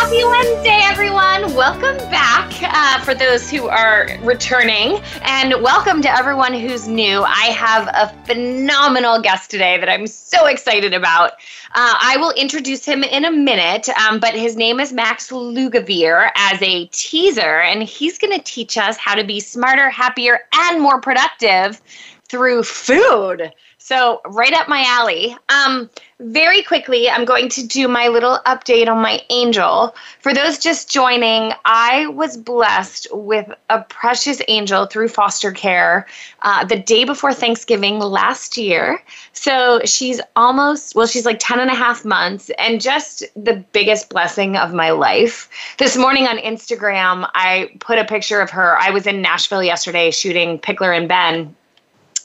[0.00, 1.52] Happy Wednesday, everyone.
[1.56, 7.22] Welcome back uh, for those who are returning, and welcome to everyone who's new.
[7.22, 11.32] I have a phenomenal guest today that I'm so excited about.
[11.74, 16.30] Uh, I will introduce him in a minute, um, but his name is Max Lugavere
[16.36, 20.80] as a teaser, and he's going to teach us how to be smarter, happier, and
[20.80, 21.82] more productive
[22.28, 23.52] through food.
[23.78, 25.36] So, right up my alley.
[25.48, 29.94] Um, very quickly, I'm going to do my little update on my angel.
[30.18, 36.08] For those just joining, I was blessed with a precious angel through foster care
[36.42, 39.00] uh, the day before Thanksgiving last year.
[39.32, 44.08] So, she's almost, well, she's like 10 and a half months and just the biggest
[44.08, 45.48] blessing of my life.
[45.78, 48.76] This morning on Instagram, I put a picture of her.
[48.80, 51.54] I was in Nashville yesterday shooting Pickler and Ben.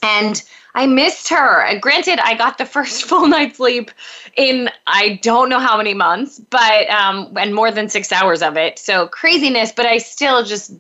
[0.02, 0.44] And
[0.76, 1.78] I missed her.
[1.80, 3.92] Granted, I got the first full night's sleep
[4.36, 8.58] in I don't know how many months, but um, and more than six hours of
[8.58, 8.80] it.
[8.80, 10.74] So craziness, but I still just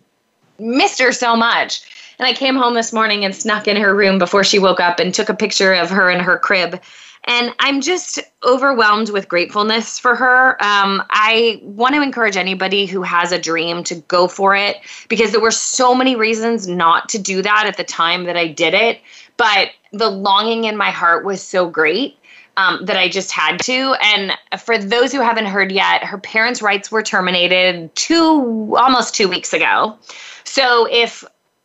[0.59, 1.83] missed her so much.
[2.19, 4.99] And I came home this morning and snuck in her room before she woke up
[4.99, 6.80] and took a picture of her in her crib.
[7.25, 10.61] And I'm just overwhelmed with gratefulness for her.
[10.61, 14.77] Um, I want to encourage anybody who has a dream to go for it
[15.08, 18.47] because there were so many reasons not to do that at the time that I
[18.47, 18.99] did it.
[19.38, 22.17] But the longing in my heart was so great
[22.58, 23.95] um, that I just had to.
[24.02, 29.30] And for those who haven't heard yet, her parents' rights were terminated two almost two
[29.30, 29.97] weeks ago.
[30.44, 31.23] So if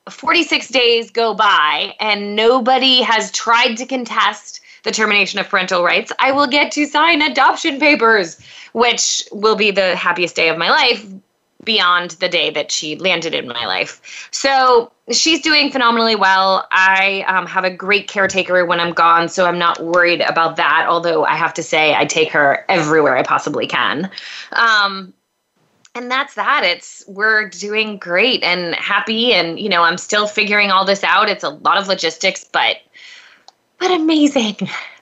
[0.09, 6.13] 46 days go by and nobody has tried to contest the termination of parental rights,
[6.19, 8.41] I will get to sign adoption papers,
[8.73, 11.05] which will be the happiest day of my life
[11.65, 14.29] beyond the day that she landed in my life.
[14.31, 16.67] So she's doing phenomenally well.
[16.71, 20.87] I um, have a great caretaker when I'm gone, so I'm not worried about that.
[20.89, 24.11] Although I have to say, I take her everywhere I possibly can.
[24.53, 25.13] Um,
[25.95, 26.63] and that's that.
[26.65, 31.29] It's we're doing great and happy, and you know I'm still figuring all this out.
[31.29, 32.77] It's a lot of logistics, but
[33.79, 34.57] but amazing.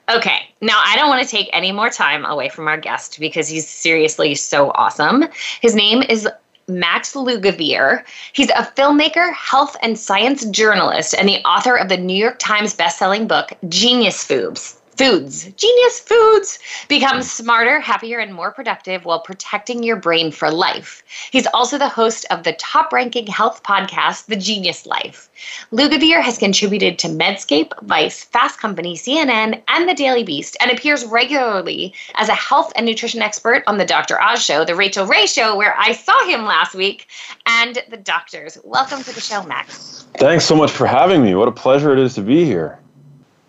[0.09, 3.49] Okay, now I don't want to take any more time away from our guest because
[3.49, 5.25] he's seriously so awesome.
[5.59, 6.27] His name is
[6.67, 8.03] Max Lugavere.
[8.33, 12.75] He's a filmmaker, health and science journalist, and the author of the New York Times
[12.75, 19.83] bestselling book, Genius Foods foods, genius foods, become smarter, happier, and more productive while protecting
[19.83, 21.03] your brain for life.
[21.31, 25.29] He's also the host of the top ranking health podcast, The Genius Life.
[25.71, 31.05] Lugavere has contributed to Medscape, Vice, Fast Company, CNN, and The Daily Beast, and appears
[31.05, 34.19] regularly as a health and nutrition expert on The Dr.
[34.19, 37.07] Oz Show, The Rachael Ray Show, where I saw him last week,
[37.45, 38.57] and The Doctors.
[38.63, 40.07] Welcome to the show, Max.
[40.15, 41.35] Thanks so much for having me.
[41.35, 42.79] What a pleasure it is to be here.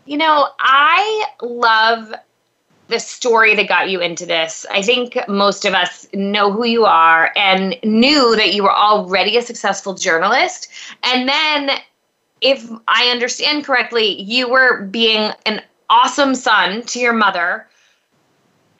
[0.08, 2.14] You know, I love
[2.88, 4.64] the story that got you into this.
[4.70, 9.36] I think most of us know who you are and knew that you were already
[9.36, 10.68] a successful journalist.
[11.02, 11.78] And then,
[12.40, 15.60] if I understand correctly, you were being an
[15.90, 17.66] awesome son to your mother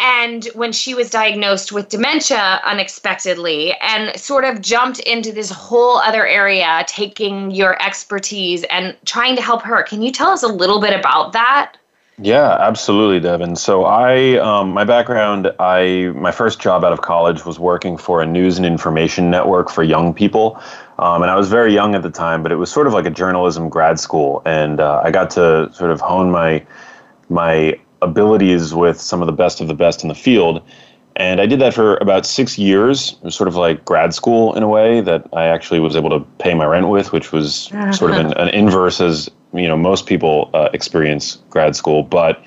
[0.00, 5.98] and when she was diagnosed with dementia unexpectedly and sort of jumped into this whole
[5.98, 10.48] other area taking your expertise and trying to help her can you tell us a
[10.48, 11.76] little bit about that?
[12.20, 13.56] Yeah absolutely devin.
[13.56, 18.20] So i um, my background i my first job out of college was working for
[18.22, 20.60] a news and information network for young people.
[20.98, 23.06] Um, and i was very young at the time but it was sort of like
[23.06, 24.42] a journalism grad school.
[24.44, 26.64] And uh, i got to sort of hone my
[27.28, 30.62] my abilities with some of the best of the best in the field.
[31.16, 33.12] And I did that for about six years.
[33.12, 36.10] It was sort of like grad school in a way that I actually was able
[36.10, 39.76] to pay my rent with, which was sort of an, an, inverse as you know
[39.76, 42.04] most people uh, experience grad school.
[42.04, 42.40] But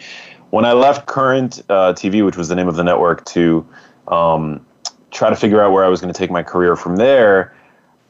[0.52, 3.68] when I left Current uh, TV, which was the name of the network, to
[4.08, 4.66] um,
[5.12, 7.54] try to figure out where I was going to take my career from there,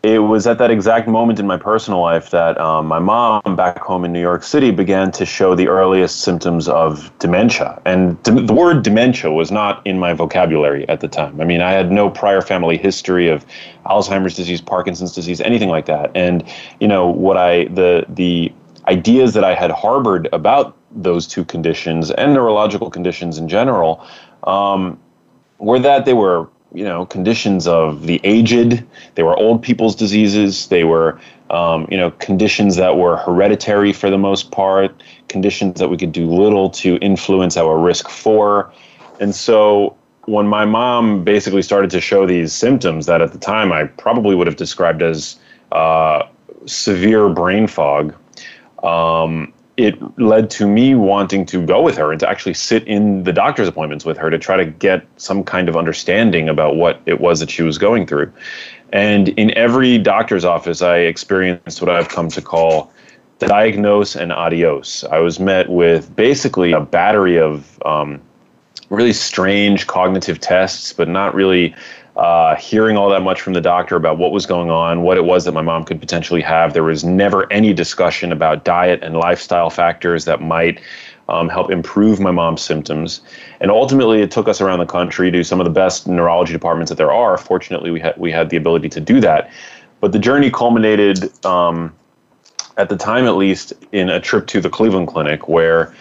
[0.03, 3.77] it was at that exact moment in my personal life that um, my mom back
[3.77, 7.79] home in New York City began to show the earliest symptoms of dementia.
[7.85, 11.39] And the word dementia was not in my vocabulary at the time.
[11.39, 13.45] I mean, I had no prior family history of
[13.85, 16.09] Alzheimer's disease, Parkinson's disease, anything like that.
[16.15, 16.43] And,
[16.79, 18.51] you know, what I, the, the
[18.87, 24.03] ideas that I had harbored about those two conditions and neurological conditions in general
[24.45, 24.99] um,
[25.59, 28.83] were that they were you know conditions of the aged.
[29.15, 30.67] They were old people's diseases.
[30.67, 31.19] They were
[31.49, 35.03] um, you know conditions that were hereditary for the most part.
[35.27, 38.71] Conditions that we could do little to influence our risk for.
[39.19, 39.95] And so
[40.25, 44.35] when my mom basically started to show these symptoms that at the time I probably
[44.35, 45.39] would have described as
[45.71, 46.27] uh,
[46.65, 48.15] severe brain fog,
[48.83, 53.23] um, it led to me wanting to go with her and to actually sit in
[53.23, 57.01] the doctor's appointments with her to try to get some kind of understanding about what
[57.05, 58.31] it was that she was going through.
[58.93, 62.91] And in every doctor's office, I experienced what I've come to call
[63.39, 65.03] the diagnose and adios.
[65.05, 68.21] I was met with basically a battery of um,
[68.89, 71.73] really strange cognitive tests, but not really
[72.21, 75.25] uh, hearing all that much from the doctor about what was going on, what it
[75.25, 76.71] was that my mom could potentially have.
[76.71, 80.79] There was never any discussion about diet and lifestyle factors that might
[81.29, 83.21] um, help improve my mom's symptoms.
[83.59, 86.89] And ultimately, it took us around the country to some of the best neurology departments
[86.89, 87.39] that there are.
[87.39, 89.49] Fortunately, we had we had the ability to do that.
[89.99, 91.91] But the journey culminated, um,
[92.77, 95.91] at the time at least, in a trip to the Cleveland Clinic where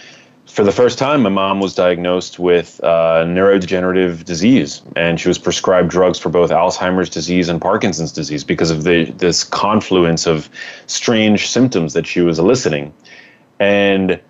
[0.50, 5.38] for the first time, my mom was diagnosed with uh, neurodegenerative disease, and she was
[5.38, 10.50] prescribed drugs for both Alzheimer's disease and Parkinson's disease because of the this confluence of
[10.86, 12.92] strange symptoms that she was eliciting.
[13.60, 14.20] And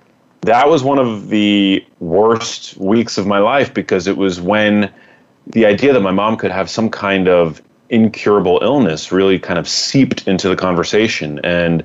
[0.43, 4.93] that was one of the worst weeks of my life because it was when
[5.47, 9.69] the idea that my mom could have some kind of incurable illness really kind of
[9.69, 11.83] seeped into the conversation and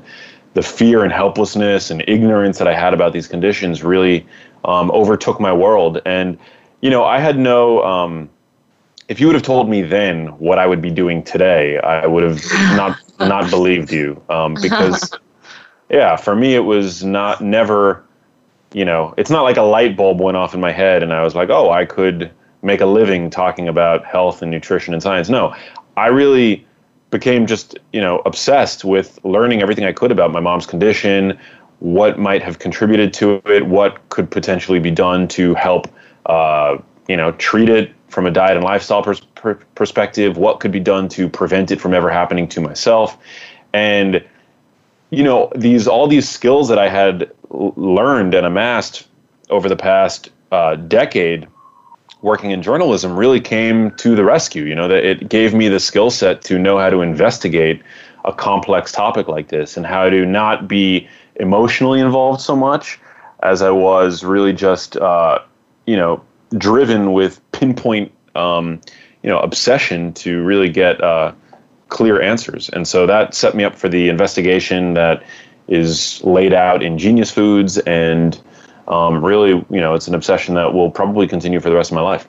[0.55, 4.25] the fear and helplessness and ignorance that I had about these conditions really
[4.63, 6.01] um, overtook my world.
[6.05, 6.39] And,
[6.81, 8.29] you know, I had no, um,
[9.09, 12.23] if you would have told me then what I would be doing today, I would
[12.23, 12.41] have
[12.77, 14.23] not, not believed you.
[14.29, 15.11] Um, because,
[15.89, 18.05] yeah, for me, it was not, never,
[18.73, 21.21] you know, it's not like a light bulb went off in my head and I
[21.21, 22.31] was like, oh, I could
[22.61, 25.27] make a living talking about health and nutrition and science.
[25.27, 25.53] No,
[25.97, 26.65] I really,
[27.09, 31.37] became just you know obsessed with learning everything I could about my mom's condition,
[31.79, 35.87] what might have contributed to it, what could potentially be done to help
[36.25, 40.71] uh, you know treat it from a diet and lifestyle pers- per- perspective, what could
[40.71, 43.17] be done to prevent it from ever happening to myself,
[43.73, 44.23] and
[45.09, 49.07] you know these all these skills that I had l- learned and amassed
[49.49, 51.47] over the past uh, decade
[52.25, 54.63] working in journalism really came to the rescue.
[54.63, 57.83] You know, that it gave me the skill set to know how to investigate
[58.25, 62.99] a complex topic like this and how to not be emotionally involved so much
[63.43, 65.37] as I was really just, uh,
[65.85, 66.19] you know,
[66.57, 68.81] driven with pinpoint, um,
[69.21, 71.31] you know, obsession to really get uh,
[71.89, 72.69] clear answers.
[72.69, 75.23] And so that set me up for the investigation that
[75.67, 78.41] is laid out in Genius Foods and
[78.87, 81.95] um, really, you know, it's an obsession that will probably continue for the rest of
[81.95, 82.27] my life.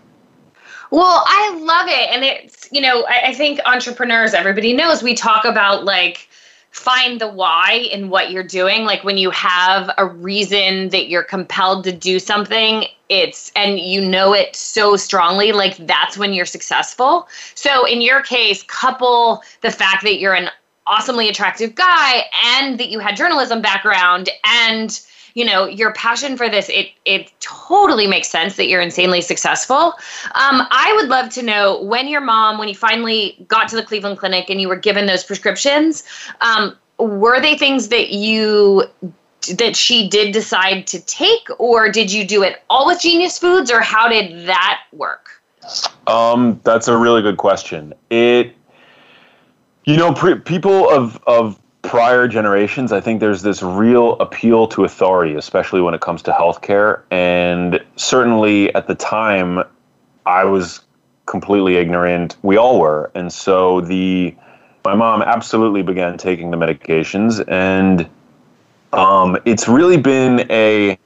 [0.90, 2.10] Well, I love it.
[2.10, 6.28] And it's, you know, I, I think entrepreneurs, everybody knows we talk about like,
[6.76, 11.22] find the why in what you're doing like when you have a reason that you're
[11.22, 16.44] compelled to do something it's and you know it so strongly like that's when you're
[16.44, 20.50] successful so in your case couple the fact that you're an
[20.86, 25.00] awesomely attractive guy and that you had journalism background and
[25.36, 29.92] you know your passion for this it it totally makes sense that you're insanely successful.
[30.34, 33.84] Um, i would love to know when your mom when you finally got to the
[33.84, 36.02] cleveland clinic and you were given those prescriptions
[36.40, 38.84] um, were they things that you
[39.54, 43.70] that she did decide to take or did you do it all with genius foods
[43.70, 45.42] or how did that work?
[46.06, 47.92] Um, that's a really good question.
[48.10, 48.54] It
[49.84, 54.84] you know pre- people of of prior generations, I think there's this real appeal to
[54.84, 57.02] authority, especially when it comes to healthcare.
[57.10, 59.62] And certainly at the time,
[60.26, 60.80] I was
[61.26, 62.36] completely ignorant.
[62.42, 63.10] We all were.
[63.14, 64.34] And so the
[64.84, 68.08] my mom absolutely began taking the medications and
[68.92, 70.98] um, it's really been a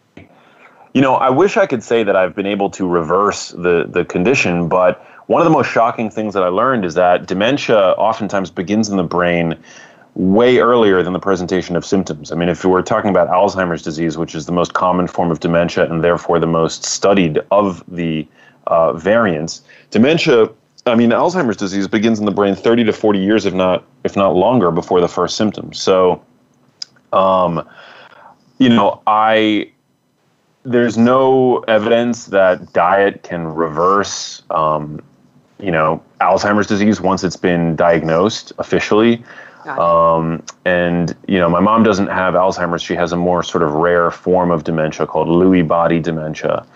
[0.92, 4.04] you know, I wish I could say that I've been able to reverse the the
[4.04, 8.50] condition, but one of the most shocking things that I learned is that dementia oftentimes
[8.50, 9.56] begins in the brain
[10.20, 12.30] way earlier than the presentation of symptoms.
[12.30, 15.40] I mean, if we're talking about Alzheimer's disease, which is the most common form of
[15.40, 18.28] dementia and therefore the most studied of the
[18.66, 20.50] uh, variants, dementia.
[20.86, 24.14] I mean, Alzheimer's disease begins in the brain 30 to 40 years, if not if
[24.14, 25.80] not longer, before the first symptoms.
[25.80, 26.22] So,
[27.14, 27.66] um,
[28.58, 29.72] you know, I
[30.64, 35.02] there's no evidence that diet can reverse, um,
[35.58, 39.24] you know, Alzheimer's disease once it's been diagnosed officially.
[39.66, 43.72] Um, and you know, my mom doesn't have Alzheimer's; she has a more sort of
[43.72, 46.66] rare form of dementia called Lewy body dementia.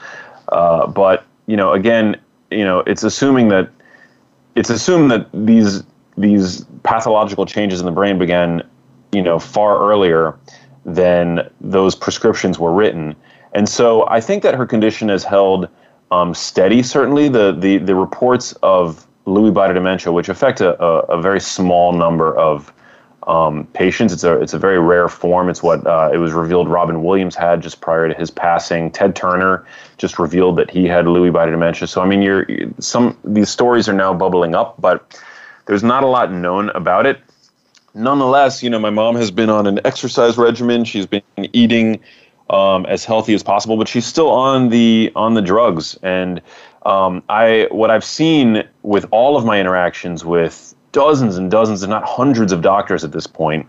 [0.48, 2.16] Uh, but you know, again,
[2.50, 3.70] you know, it's assuming that
[4.54, 5.82] it's assumed that these
[6.16, 8.62] these pathological changes in the brain began,
[9.12, 10.38] you know, far earlier
[10.84, 13.16] than those prescriptions were written.
[13.52, 15.68] And so I think that her condition has held
[16.10, 16.82] um, steady.
[16.82, 21.40] Certainly, the, the the reports of Lewy body dementia, which affect a, a, a very
[21.40, 22.72] small number of
[23.26, 24.12] um, patients.
[24.12, 25.48] It's a it's a very rare form.
[25.48, 28.90] It's what uh, it was revealed Robin Williams had just prior to his passing.
[28.90, 29.66] Ted Turner
[29.96, 31.88] just revealed that he had Lewy body dementia.
[31.88, 32.46] So I mean, you're
[32.80, 35.18] some these stories are now bubbling up, but
[35.66, 37.20] there's not a lot known about it.
[37.94, 40.84] Nonetheless, you know, my mom has been on an exercise regimen.
[40.84, 42.00] She's been eating
[42.50, 45.98] um, as healthy as possible, but she's still on the on the drugs.
[46.02, 46.42] And
[46.84, 51.88] um, I what I've seen with all of my interactions with dozens and dozens, if
[51.88, 53.66] not hundreds of doctors at this point,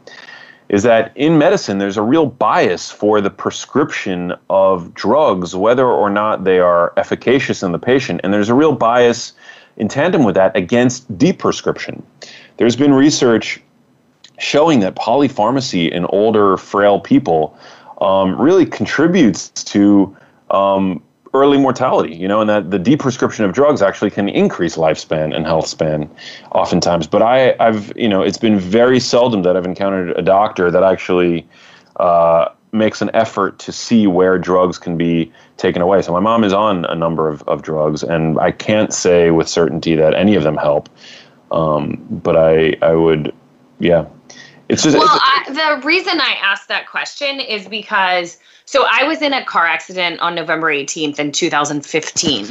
[0.70, 6.10] is that in medicine there's a real bias for the prescription of drugs, whether or
[6.10, 9.34] not they are efficacious in the patient, and there's a real bias
[9.78, 12.02] in tandem with that against deprescription.
[12.58, 13.62] There's been research
[14.38, 17.58] showing that polypharmacy in older, frail people
[18.02, 20.16] um, really contributes to
[20.52, 21.02] um,
[21.36, 25.46] early mortality, you know, and that the deprescription of drugs actually can increase lifespan and
[25.46, 26.10] health span
[26.52, 27.08] oftentimes.
[27.08, 30.84] But I, I've, you know, it's been very seldom that I've encountered a doctor that
[30.84, 31.48] actually
[31.98, 36.02] uh, makes an effort to see where drugs can be taken away.
[36.02, 39.48] So my mom is on a number of, of drugs, and I can't say with
[39.48, 40.90] certainty that any of them help.
[41.52, 43.34] Um, but I, I would,
[43.80, 44.06] yeah,
[44.70, 45.08] it's just well.
[45.48, 49.46] It's, I, the reason I asked that question is because so I was in a
[49.46, 52.48] car accident on November 18th in 2015,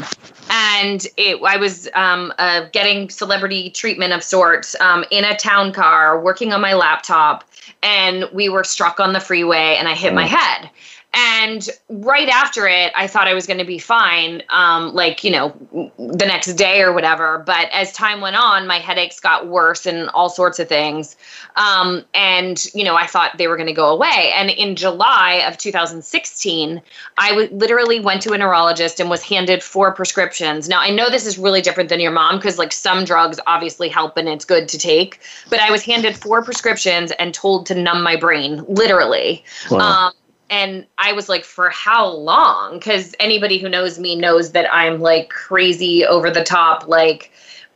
[0.49, 5.73] and it, I was um, uh, getting celebrity treatment of sorts um, in a town
[5.73, 7.45] car, working on my laptop,
[7.83, 10.29] and we were struck on the freeway, and I hit my mm.
[10.29, 10.71] head.
[11.17, 15.31] And right after it, I thought I was going to be fine, um, like, you
[15.31, 15.51] know,
[15.97, 17.39] the next day or whatever.
[17.47, 21.17] But as time went on, my headaches got worse and all sorts of things.
[21.55, 24.33] Um, and, you know, I thought they were going to go away.
[24.35, 26.83] And in July of 2016,
[27.19, 30.69] I w- literally went to a neurologist and was handed four prescriptions.
[30.69, 33.89] Now, I know this is really different than your mom because, like, some drugs obviously
[33.89, 35.21] help and it's good to take.
[35.49, 39.45] But I was handed four prescriptions and told to numb my brain, literally.
[39.71, 40.09] Wow.
[40.09, 40.13] Um,
[40.55, 42.75] and I was like, for how long?
[42.75, 47.33] Because anybody who knows me knows that I'm like crazy over the top, like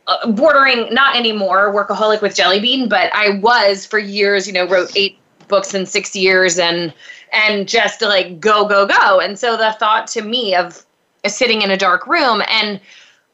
[0.07, 4.65] uh, bordering, not anymore, workaholic with Jelly Bean, but I was for years, you know,
[4.65, 5.17] wrote eight
[5.49, 6.93] books in six years and
[7.33, 10.85] and just like go go go and so the thought to me of
[11.27, 12.79] sitting in a dark room and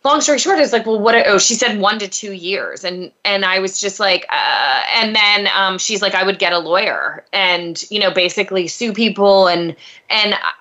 [0.06, 2.86] long story short is like well what oh she said one to two years.
[2.86, 6.54] And and i was just like uh, and then um, she's like i would get
[6.54, 9.48] a lawyer and you know basically sue people.
[9.48, 9.76] And
[10.10, 10.52] and I,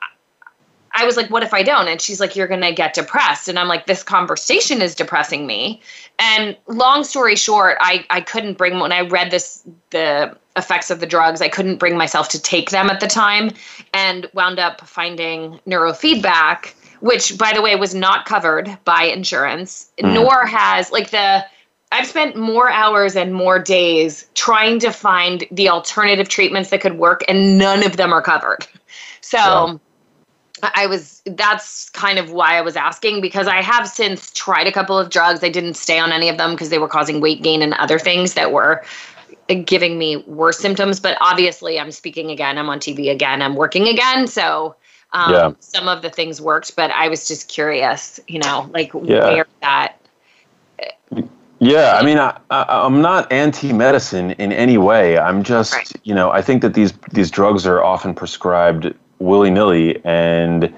[0.97, 1.87] I was like what if i don't?
[1.87, 3.47] And she's like you're gonna get depressed.
[3.49, 5.81] And i'm like this conversation is depressing me.
[6.19, 11.01] And long story short i i couldn't bring when i read this the effects of
[11.01, 13.51] the drugs i couldn't bring myself to take them at the time
[13.93, 20.13] and wound up finding neurofeedback which by the way was not covered by insurance, mm.
[20.13, 21.45] nor has like the
[21.93, 26.99] I've spent more hours and more days trying to find the alternative treatments that could
[26.99, 28.67] work and none of them are covered.
[29.21, 29.81] So.
[30.63, 34.73] I was that's kind of why I was asking because I have since tried a
[34.73, 35.43] couple of drugs.
[35.43, 37.99] I didn't stay on any of them because they were causing weight gain and other
[37.99, 38.83] things that were
[39.65, 43.89] giving me worse symptoms, but obviously I'm speaking again, I'm on TV again, I'm working
[43.89, 44.75] again, so
[45.15, 45.53] um, yeah.
[45.61, 49.33] Some of the things worked, but I was just curious, you know, like yeah.
[49.33, 49.97] where that.
[51.61, 55.17] Yeah, I mean, I, I, am not anti-medicine in any way.
[55.17, 55.93] I'm just, right.
[56.03, 60.75] you know, I think that these these drugs are often prescribed willy nilly, and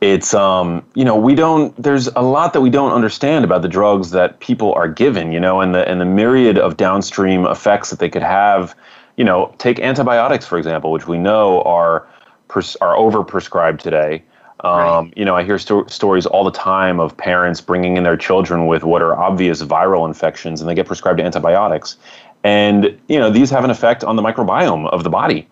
[0.00, 1.76] it's, um, you know, we don't.
[1.80, 5.38] There's a lot that we don't understand about the drugs that people are given, you
[5.38, 8.74] know, and the and the myriad of downstream effects that they could have.
[9.18, 12.06] You know, take antibiotics for example, which we know are
[12.48, 14.22] pres- are overprescribed today.
[14.60, 15.12] Um, right.
[15.16, 18.66] You know, I hear sto- stories all the time of parents bringing in their children
[18.66, 21.96] with what are obvious viral infections, and they get prescribed antibiotics.
[22.42, 25.46] And you know, these have an effect on the microbiome of the body.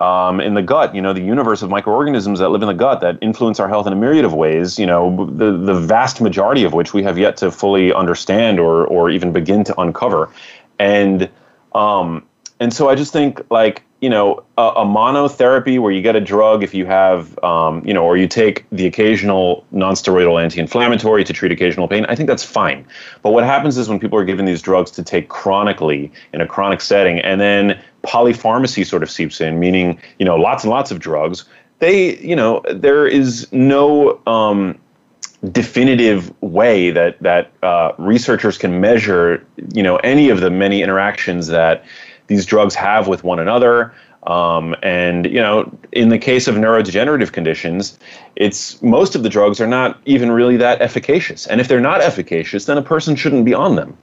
[0.00, 3.00] Um, in the gut, you know, the universe of microorganisms that live in the gut
[3.00, 6.62] that influence our health in a myriad of ways, you know, the, the vast majority
[6.62, 10.30] of which we have yet to fully understand or, or even begin to uncover.
[10.78, 11.28] And,
[11.74, 12.24] um,
[12.60, 16.20] and so I just think like, you know, a, a, monotherapy where you get a
[16.20, 21.32] drug if you have, um, you know, or you take the occasional nonsteroidal anti-inflammatory to
[21.32, 22.86] treat occasional pain, I think that's fine.
[23.22, 26.46] But what happens is when people are given these drugs to take chronically in a
[26.46, 30.92] chronic setting, and then polypharmacy sort of seeps in, meaning, you know, lots and lots
[30.92, 31.44] of drugs,
[31.80, 34.78] they, you know, there is no, um,
[35.52, 41.46] definitive way that that uh, researchers can measure, you know, any of the many interactions
[41.46, 41.84] that
[42.28, 43.92] these drugs have with one another.
[44.26, 47.98] Um, and you know, in the case of neurodegenerative conditions,
[48.36, 51.46] it's most of the drugs are not even really that efficacious.
[51.46, 53.96] And if they're not efficacious, then a person shouldn't be on them.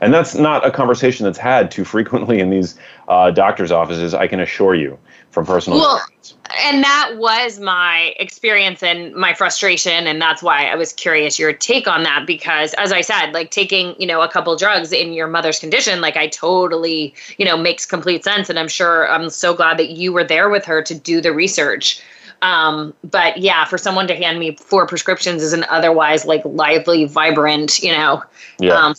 [0.00, 4.14] And that's not a conversation that's had too frequently in these uh, doctors' offices.
[4.14, 4.98] I can assure you
[5.30, 6.34] from personal well, experience.
[6.64, 10.06] And that was my experience and my frustration.
[10.06, 12.26] And that's why I was curious your take on that.
[12.26, 16.00] Because as I said, like taking, you know, a couple drugs in your mother's condition,
[16.00, 18.48] like I totally, you know, makes complete sense.
[18.48, 21.32] And I'm sure I'm so glad that you were there with her to do the
[21.32, 22.02] research.
[22.42, 27.06] Um, but yeah, for someone to hand me four prescriptions is an otherwise like lively,
[27.06, 28.22] vibrant, you know,
[28.58, 28.74] Yeah.
[28.74, 28.94] um,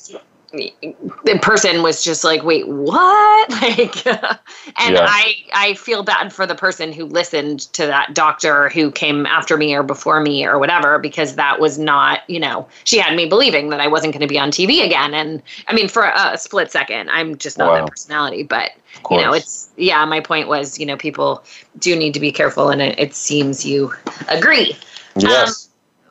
[0.54, 5.06] the person was just like wait what like and Yeah.
[5.06, 9.58] i i feel bad for the person who listened to that doctor who came after
[9.58, 13.26] me or before me or whatever because that was not you know she had me
[13.26, 16.38] believing that i wasn't going to be on tv again and i mean for a
[16.38, 17.74] split second i'm just not Wow.
[17.74, 18.72] that personality but
[19.10, 21.44] you know it's yeah my point was you know people
[21.80, 23.92] do need to be careful and it, it seems you
[24.30, 24.76] agree
[25.16, 25.67] yes.
[25.67, 25.67] Um,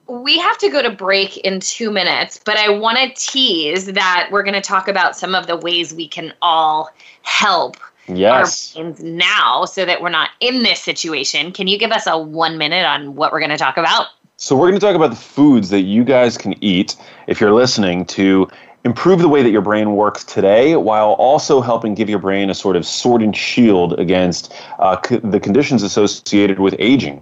[0.09, 4.29] we have to go to break in two minutes, but I want to tease that
[4.31, 6.91] we're going to talk about some of the ways we can all
[7.23, 8.77] help yes.
[8.77, 11.53] our brains now so that we're not in this situation.
[11.53, 14.07] Can you give us a one minute on what we're going to talk about?
[14.37, 16.95] So we're going to talk about the foods that you guys can eat
[17.27, 18.49] if you're listening to
[18.85, 22.55] improve the way that your brain works today while also helping give your brain a
[22.55, 27.21] sort of sword and shield against uh, c- the conditions associated with aging.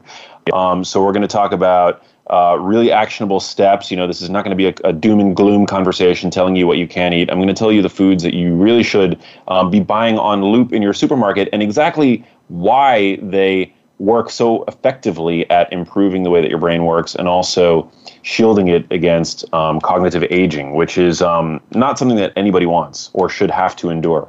[0.53, 3.91] Um, so we're going to talk about uh, really actionable steps.
[3.91, 6.57] You know, this is not going to be a, a doom and gloom conversation telling
[6.57, 7.31] you what you can eat.
[7.31, 10.43] I'm going to tell you the foods that you really should um, be buying on
[10.43, 16.41] loop in your supermarket and exactly why they work so effectively at improving the way
[16.41, 17.91] that your brain works and also
[18.23, 23.29] shielding it against um, cognitive aging, which is um, not something that anybody wants or
[23.29, 24.29] should have to endure.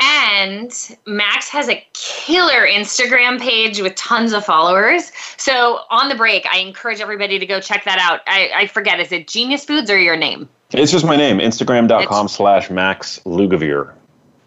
[0.00, 5.12] And Max has a killer Instagram page with tons of followers.
[5.36, 8.20] So on the break, I encourage everybody to go check that out.
[8.26, 10.48] I, I forget, is it Genius Foods or your name?
[10.70, 13.92] It's just my name, instagram.com slash Max Lugavere.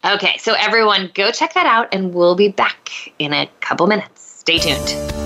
[0.06, 4.22] Okay, so everyone go check that out and we'll be back in a couple minutes.
[4.40, 5.23] Stay tuned.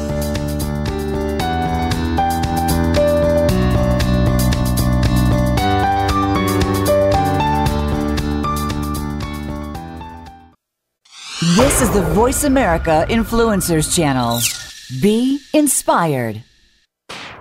[11.58, 14.42] This is the Voice America Influencers Channel.
[15.02, 16.44] Be inspired.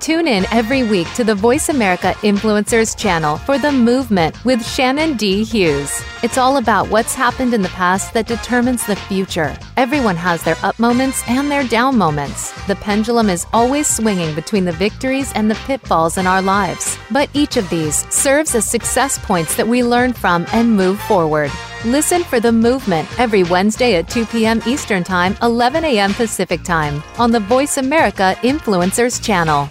[0.00, 5.18] Tune in every week to the Voice America Influencers channel for The Movement with Shannon
[5.18, 5.44] D.
[5.44, 6.02] Hughes.
[6.22, 9.54] It's all about what's happened in the past that determines the future.
[9.76, 12.52] Everyone has their up moments and their down moments.
[12.68, 16.96] The pendulum is always swinging between the victories and the pitfalls in our lives.
[17.10, 21.50] But each of these serves as success points that we learn from and move forward.
[21.84, 24.60] Listen for The Movement every Wednesday at 2 p.m.
[24.66, 26.14] Eastern Time, 11 a.m.
[26.14, 29.68] Pacific Time on the Voice America Influencers channel.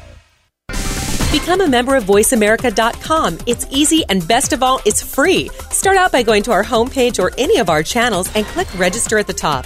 [1.31, 3.39] Become a member of VoiceAmerica.com.
[3.45, 5.49] It's easy and best of all, it's free.
[5.71, 9.17] Start out by going to our homepage or any of our channels and click register
[9.17, 9.65] at the top.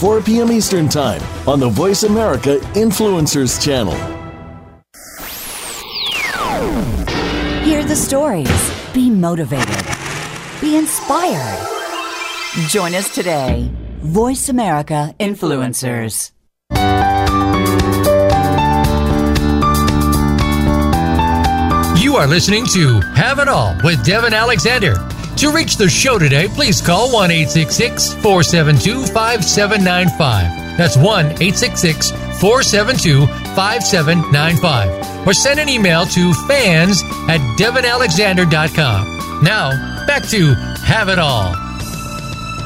[0.00, 0.50] 4 p.m.
[0.50, 3.92] Eastern Time on the Voice America Influencers Channel.
[7.62, 8.92] Hear the stories.
[8.94, 9.84] Be motivated.
[10.62, 11.66] Be inspired.
[12.68, 13.70] Join us today.
[13.98, 16.30] Voice America Influencers.
[22.02, 25.09] You are listening to Have It All with Devin Alexander.
[25.40, 30.76] To reach the show today, please call 1 472 5795.
[30.76, 33.26] That's 1 472
[33.56, 35.26] 5795.
[35.26, 39.42] Or send an email to fans at devinalexander.com.
[39.42, 39.70] Now,
[40.06, 40.52] back to
[40.84, 41.54] Have It All.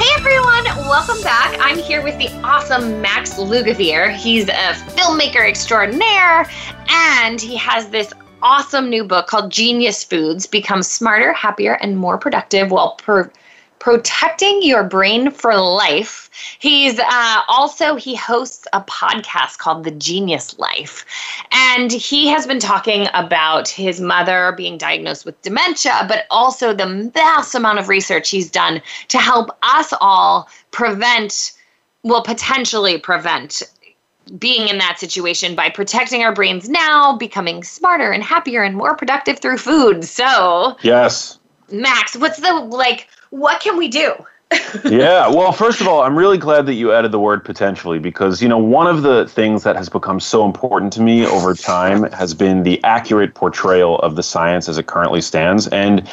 [0.00, 1.56] Hey everyone, welcome back.
[1.60, 4.16] I'm here with the awesome Max Lugavere.
[4.16, 6.50] He's a filmmaker extraordinaire
[6.88, 8.12] and he has this
[8.44, 13.32] awesome new book called Genius Foods Become Smarter, Happier, and More Productive while per-
[13.78, 16.30] protecting your brain for life.
[16.58, 21.06] He's uh, also he hosts a podcast called The Genius Life,
[21.50, 27.10] and he has been talking about his mother being diagnosed with dementia, but also the
[27.14, 31.52] vast amount of research he's done to help us all prevent,
[32.02, 33.62] well, potentially prevent
[34.38, 38.96] being in that situation by protecting our brains now, becoming smarter and happier and more
[38.96, 40.04] productive through food.
[40.04, 41.38] So, yes.
[41.70, 44.14] Max, what's the like what can we do?
[44.84, 48.42] yeah, well, first of all, I'm really glad that you added the word potentially because,
[48.42, 52.04] you know, one of the things that has become so important to me over time
[52.12, 55.68] has been the accurate portrayal of the science as it currently stands.
[55.68, 56.08] And,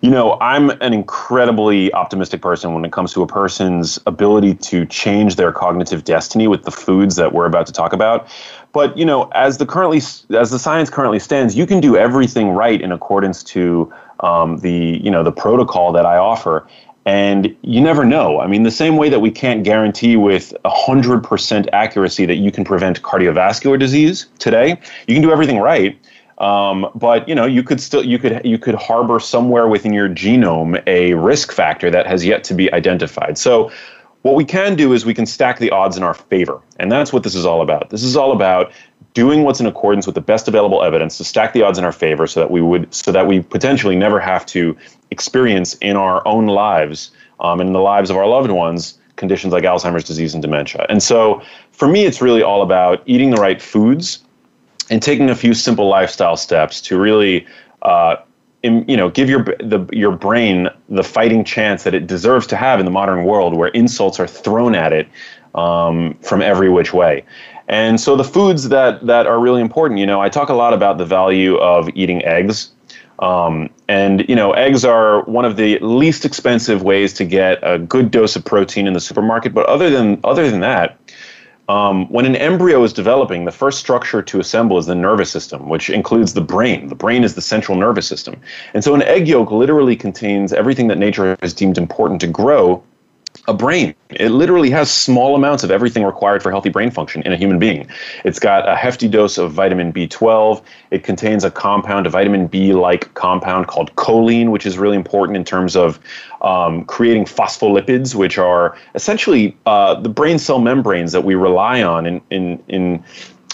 [0.00, 4.86] you know, I'm an incredibly optimistic person when it comes to a person's ability to
[4.86, 8.28] change their cognitive destiny with the foods that we're about to talk about.
[8.72, 12.50] But, you know, as the currently as the science currently stands, you can do everything
[12.50, 16.66] right in accordance to um, the you know the protocol that I offer.
[17.06, 18.40] And you never know.
[18.40, 22.64] I mean, the same way that we can't guarantee with 100% accuracy that you can
[22.64, 24.70] prevent cardiovascular disease today,
[25.06, 25.96] you can do everything right.
[26.38, 30.08] Um, but you know, you could still you could you could harbor somewhere within your
[30.08, 33.38] genome a risk factor that has yet to be identified.
[33.38, 33.70] So
[34.26, 36.60] what we can do is we can stack the odds in our favor.
[36.80, 37.90] And that's what this is all about.
[37.90, 38.72] This is all about
[39.14, 41.92] doing what's in accordance with the best available evidence to stack the odds in our
[41.92, 44.76] favor so that we would so that we potentially never have to
[45.12, 49.52] experience in our own lives um, and in the lives of our loved ones conditions
[49.52, 50.86] like Alzheimer's disease and dementia.
[50.88, 54.24] And so for me it's really all about eating the right foods
[54.90, 57.46] and taking a few simple lifestyle steps to really
[57.82, 58.16] uh,
[58.66, 62.78] you know give your the your brain the fighting chance that it deserves to have
[62.78, 65.08] in the modern world where insults are thrown at it
[65.54, 67.24] um, from every which way.
[67.68, 70.72] And so the foods that that are really important you know i talk a lot
[70.72, 72.70] about the value of eating eggs
[73.18, 77.78] um, and you know eggs are one of the least expensive ways to get a
[77.78, 80.98] good dose of protein in the supermarket but other than other than that
[81.68, 85.68] um, when an embryo is developing, the first structure to assemble is the nervous system,
[85.68, 86.88] which includes the brain.
[86.88, 88.40] The brain is the central nervous system.
[88.72, 92.82] And so an egg yolk literally contains everything that nature has deemed important to grow
[93.48, 93.94] a brain.
[94.10, 97.58] It literally has small amounts of everything required for healthy brain function in a human
[97.58, 97.88] being.
[98.24, 100.62] It's got a hefty dose of vitamin B12.
[100.90, 105.36] It contains a compound, a vitamin B like compound called choline, which is really important
[105.36, 105.98] in terms of
[106.42, 112.06] um, creating phospholipids, which are essentially uh, the brain cell membranes that we rely on
[112.06, 113.04] in, in, in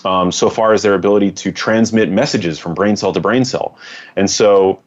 [0.05, 3.79] um, so far as their ability to transmit messages from brain cell to brain cell.
[4.16, 4.83] And so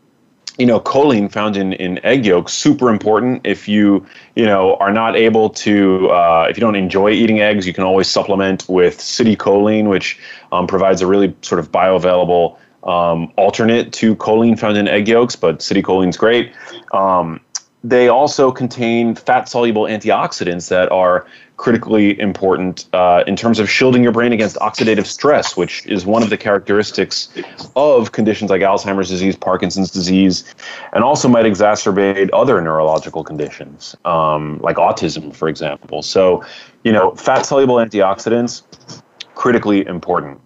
[0.57, 3.41] you know, choline found in, in egg yolks super important.
[3.43, 7.67] If you you know are not able to, uh, if you don't enjoy eating eggs,
[7.67, 10.19] you can always supplement with citicoline, which
[10.51, 15.35] um, provides a really sort of bioavailable um, alternate to choline found in egg yolks.
[15.35, 16.53] But citicoline is great.
[16.93, 17.41] Um,
[17.83, 24.03] they also contain fat soluble antioxidants that are critically important uh, in terms of shielding
[24.03, 27.29] your brain against oxidative stress, which is one of the characteristics
[27.75, 30.53] of conditions like Alzheimer's disease, Parkinson's disease,
[30.93, 36.01] and also might exacerbate other neurological conditions um, like autism, for example.
[36.01, 36.43] So,
[36.83, 38.63] you know, fat soluble antioxidants,
[39.35, 40.41] critically important.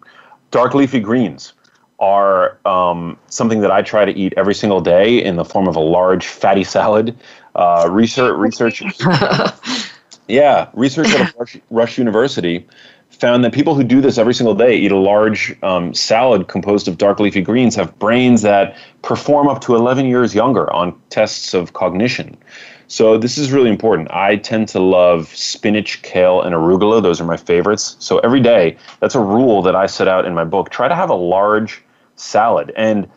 [0.52, 1.54] Dark leafy greens
[2.00, 5.76] are um, something that I try to eat every single day in the form of
[5.76, 7.16] a large fatty salad.
[7.56, 8.82] Uh, research, research,
[10.30, 12.68] yeah, research at Rush, Rush, University
[13.10, 16.88] found that people who do this every single day, eat a large um, salad composed
[16.88, 21.54] of dark leafy greens, have brains that perform up to 11 years younger on tests
[21.54, 22.38] of cognition.
[22.88, 24.10] So this is really important.
[24.12, 27.04] I tend to love spinach, kale, and arugula.
[27.04, 27.96] Those are my favorites.
[28.00, 30.70] So every day, that's a rule that I set out in my book.
[30.70, 31.84] Try to have a large
[32.16, 32.72] salad.
[32.76, 33.08] And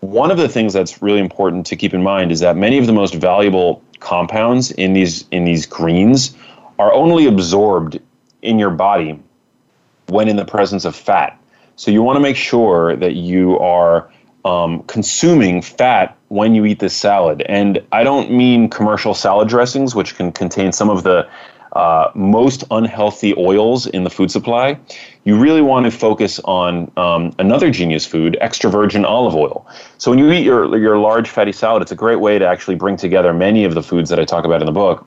[0.00, 2.86] one of the things that's really important to keep in mind is that many of
[2.86, 6.34] the most valuable compounds in these in these greens
[6.80, 8.00] are only absorbed
[8.40, 9.22] in your body
[10.06, 11.38] when in the presence of fat.
[11.76, 14.10] So you want to make sure that you are
[14.46, 17.42] um, consuming fat when you eat this salad.
[17.42, 21.28] And I don't mean commercial salad dressings, which can contain some of the
[21.72, 24.78] uh, most unhealthy oils in the food supply,
[25.24, 29.66] you really want to focus on um, another genius food, extra virgin olive oil.
[29.98, 32.74] So when you eat your your large fatty salad, it's a great way to actually
[32.74, 35.06] bring together many of the foods that I talk about in the book.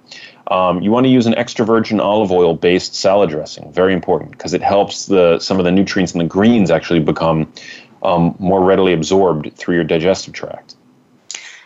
[0.54, 3.74] Um, you want to use an extra virgin olive oil based salad dressing.
[3.74, 7.52] Very important because it helps the some of the nutrients in the greens actually become
[8.04, 10.76] um, more readily absorbed through your digestive tract.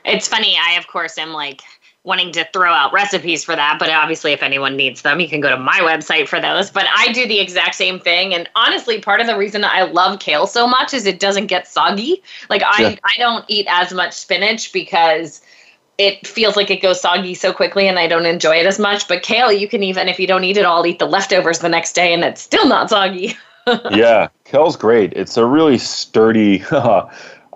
[0.05, 0.57] It's funny.
[0.57, 1.63] I of course am like
[2.05, 5.41] wanting to throw out recipes for that, but obviously, if anyone needs them, you can
[5.41, 6.71] go to my website for those.
[6.71, 8.33] But I do the exact same thing.
[8.33, 11.67] And honestly, part of the reason I love kale so much is it doesn't get
[11.67, 12.23] soggy.
[12.49, 15.41] Like, I, I don't eat as much spinach because
[15.97, 19.07] it feels like it goes soggy so quickly and I don't enjoy it as much.
[19.07, 21.69] But kale, you can even, if you don't eat it all, eat the leftovers the
[21.69, 23.35] next day and it's still not soggy.
[23.91, 25.13] yeah, kale's great.
[25.13, 26.63] It's a really sturdy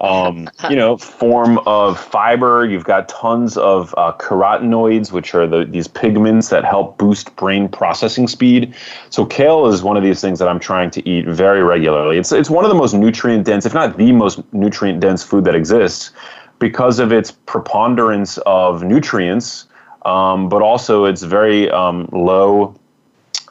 [0.01, 2.65] um, you know, form of fiber.
[2.65, 7.69] You've got tons of uh, carotenoids, which are the, these pigments that help boost brain
[7.69, 8.73] processing speed.
[9.11, 12.17] So kale is one of these things that I'm trying to eat very regularly.
[12.17, 15.45] It's it's one of the most nutrient dense, if not the most nutrient dense food
[15.45, 16.11] that exists,
[16.61, 19.65] because of its preponderance of nutrients,
[20.05, 22.73] um, but also its very um, low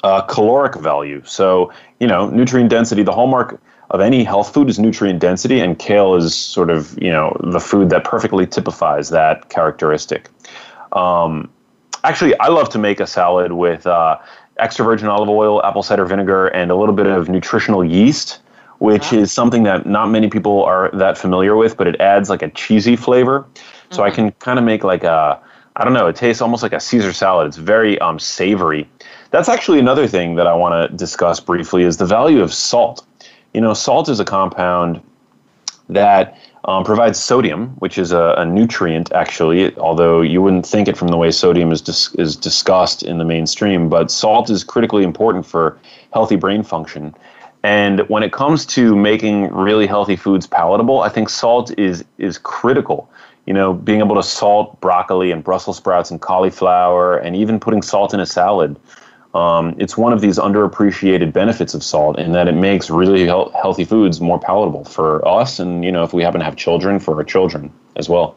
[0.04, 1.20] uh, caloric value.
[1.26, 3.02] So you know, nutrient density.
[3.02, 7.10] The hallmark of any health food is nutrient density, and kale is sort of you
[7.10, 10.30] know the food that perfectly typifies that characteristic.
[10.92, 11.50] Um,
[12.04, 14.18] actually, I love to make a salad with uh,
[14.58, 18.38] extra virgin olive oil, apple cider vinegar, and a little bit of nutritional yeast,
[18.80, 19.18] which wow.
[19.18, 22.48] is something that not many people are that familiar with, but it adds like a
[22.50, 23.40] cheesy flavor.
[23.40, 23.94] Mm-hmm.
[23.94, 24.16] So I mm-hmm.
[24.16, 25.40] can kind of make like a
[25.76, 27.46] I don't know, it tastes almost like a Caesar salad.
[27.46, 28.88] It's very um, savory.
[29.30, 33.06] That's actually another thing that I want to discuss briefly is the value of salt.
[33.54, 35.00] You know, salt is a compound
[35.88, 40.96] that um, provides sodium, which is a, a, nutrient actually, although you wouldn't think it
[40.96, 43.88] from the way sodium is dis- is discussed in the mainstream.
[43.88, 45.78] But salt is critically important for
[46.12, 47.14] healthy brain function.
[47.62, 52.38] And when it comes to making really healthy foods palatable, I think salt is is
[52.38, 53.10] critical.
[53.46, 57.82] You know, being able to salt broccoli and Brussels sprouts and cauliflower, and even putting
[57.82, 58.78] salt in a salad
[59.34, 63.26] um, it's one of these underappreciated benefits of salt in that it makes really he-
[63.26, 66.98] healthy foods more palatable for us and you know if we happen to have children
[66.98, 68.36] for our children as well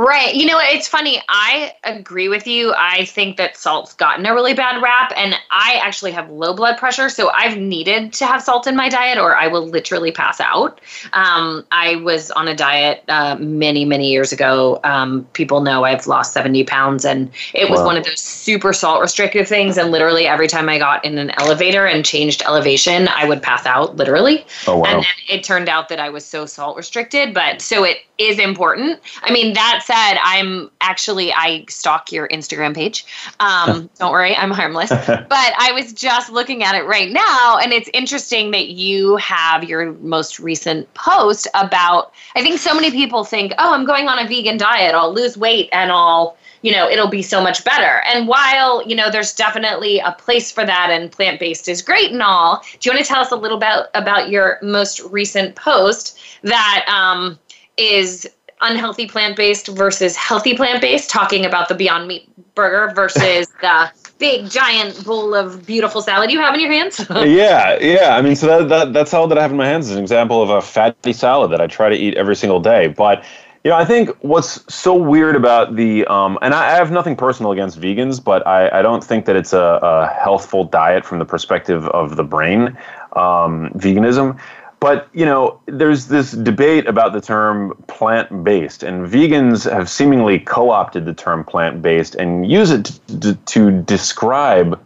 [0.00, 0.34] Right.
[0.34, 1.20] You know, it's funny.
[1.28, 2.72] I agree with you.
[2.74, 6.78] I think that salt's gotten a really bad rap, and I actually have low blood
[6.78, 10.40] pressure, so I've needed to have salt in my diet, or I will literally pass
[10.40, 10.80] out.
[11.12, 14.80] Um, I was on a diet uh, many, many years ago.
[14.84, 17.84] Um, people know I've lost 70 pounds, and it was wow.
[17.84, 19.76] one of those super salt restrictive things.
[19.76, 23.66] And literally, every time I got in an elevator and changed elevation, I would pass
[23.66, 24.46] out, literally.
[24.66, 24.84] Oh, wow.
[24.86, 28.38] And then it turned out that I was so salt restricted, but so it is
[28.38, 29.00] important.
[29.22, 33.06] I mean, that said, I'm actually I stalk your Instagram page.
[33.40, 34.90] Um, don't worry, I'm harmless.
[35.06, 39.64] but I was just looking at it right now, and it's interesting that you have
[39.64, 42.12] your most recent post about.
[42.36, 45.38] I think so many people think, oh, I'm going on a vegan diet, I'll lose
[45.38, 49.32] weight, and I'll you know it'll be so much better and while you know there's
[49.32, 53.08] definitely a place for that and plant-based is great and all do you want to
[53.08, 57.38] tell us a little bit about your most recent post that um,
[57.76, 58.28] is
[58.60, 63.90] unhealthy plant based versus healthy plant based, talking about the Beyond Meat burger versus the
[64.18, 67.04] big giant bowl of beautiful salad you have in your hands?
[67.10, 68.16] yeah, yeah.
[68.16, 70.02] I mean, so that, that that salad that I have in my hands is an
[70.02, 72.88] example of a fatty salad that I try to eat every single day.
[72.88, 73.24] But
[73.64, 77.16] you know, I think what's so weird about the um, and I, I have nothing
[77.16, 81.18] personal against vegans, but I, I don't think that it's a, a healthful diet from
[81.18, 82.78] the perspective of the brain.
[83.16, 84.38] Um, veganism
[84.80, 91.04] but you know, there's this debate about the term plant-based, and vegans have seemingly co-opted
[91.04, 94.80] the term plant-based and use it to, to describe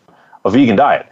[0.45, 1.07] a vegan diet.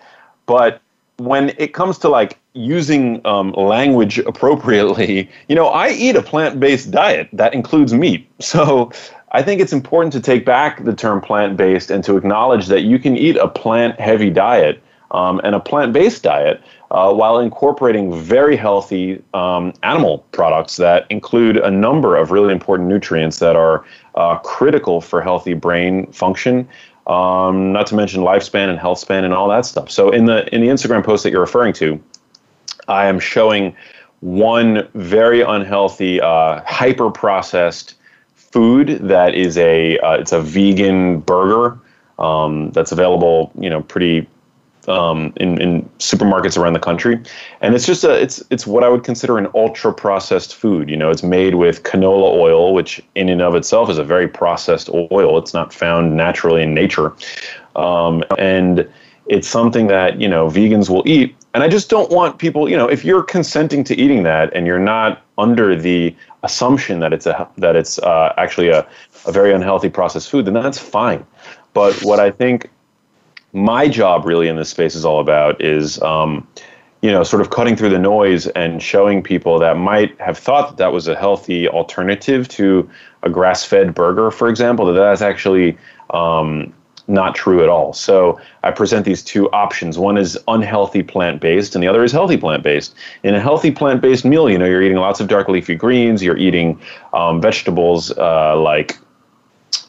[0.47, 0.81] But
[1.17, 6.91] when it comes to like using um, language appropriately, you know, I eat a plant-based
[6.91, 8.29] diet that includes meat.
[8.41, 8.91] So
[9.31, 12.99] I think it's important to take back the term plant-based and to acknowledge that you
[12.99, 16.61] can eat a plant-heavy diet um, and a plant-based diet
[16.93, 22.87] uh, while incorporating very healthy um, animal products that include a number of really important
[22.89, 26.69] nutrients that are uh, critical for healthy brain function.
[27.07, 29.91] Um, not to mention lifespan and health span and all that stuff.
[29.91, 32.01] So in the in the Instagram post that you're referring to,
[32.87, 33.75] I am showing
[34.21, 37.95] one very unhealthy, uh, hyper processed
[38.35, 41.79] food that is a uh, it's a vegan burger
[42.19, 44.29] um, that's available, you know, pretty
[44.89, 47.21] um, in, in supermarkets around the country,
[47.61, 50.91] and it's just a it's it's what I would consider an ultra processed food.
[50.91, 54.29] You know, it's made with canola oil, which in and of itself is a very
[54.29, 55.39] processed oil.
[55.39, 57.13] It's not found naturally in nature,
[57.77, 58.89] um, and
[59.27, 61.37] it's something that you know vegans will eat.
[61.55, 64.67] And I just don't want people, you know, if you're consenting to eating that and
[64.67, 68.87] you're not under the assumption that it's a that it's uh, actually a,
[69.27, 71.25] a very unhealthy processed food, then that's fine.
[71.75, 72.71] But what I think
[73.53, 76.47] my job really in this space is all about is um,
[77.03, 80.69] you know, sort of cutting through the noise and showing people that might have thought
[80.69, 82.89] that that was a healthy alternative to
[83.25, 85.77] a grass-fed burger, for example, that that's actually
[86.11, 86.73] um,
[87.09, 87.93] not true at all.
[87.93, 89.99] So I present these two options.
[89.99, 92.95] One is unhealthy plant-based, and the other is healthy plant-based.
[93.25, 96.39] In a healthy plant-based meal, you know, you're eating lots of dark leafy greens, you're
[96.39, 96.81] eating
[97.13, 98.97] um, vegetables uh, like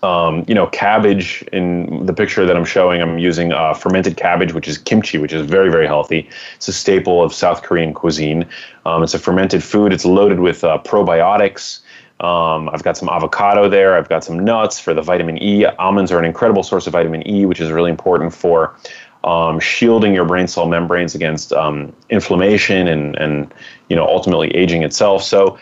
[0.03, 4.53] um, you know, cabbage in the picture that I'm showing, I'm using uh, fermented cabbage,
[4.53, 6.29] which is kimchi, which is very, very healthy.
[6.55, 8.45] It's a staple of South Korean cuisine.
[8.85, 9.93] Um, it's a fermented food.
[9.93, 11.79] It's loaded with uh, probiotics.
[12.19, 13.97] Um, I've got some avocado there.
[13.97, 15.65] I've got some nuts for the vitamin E.
[15.65, 18.75] Almonds are an incredible source of vitamin E, which is really important for
[19.23, 23.53] um, shielding your brain cell membranes against um, inflammation and, and,
[23.87, 25.23] you know, ultimately aging itself.
[25.23, 25.57] So,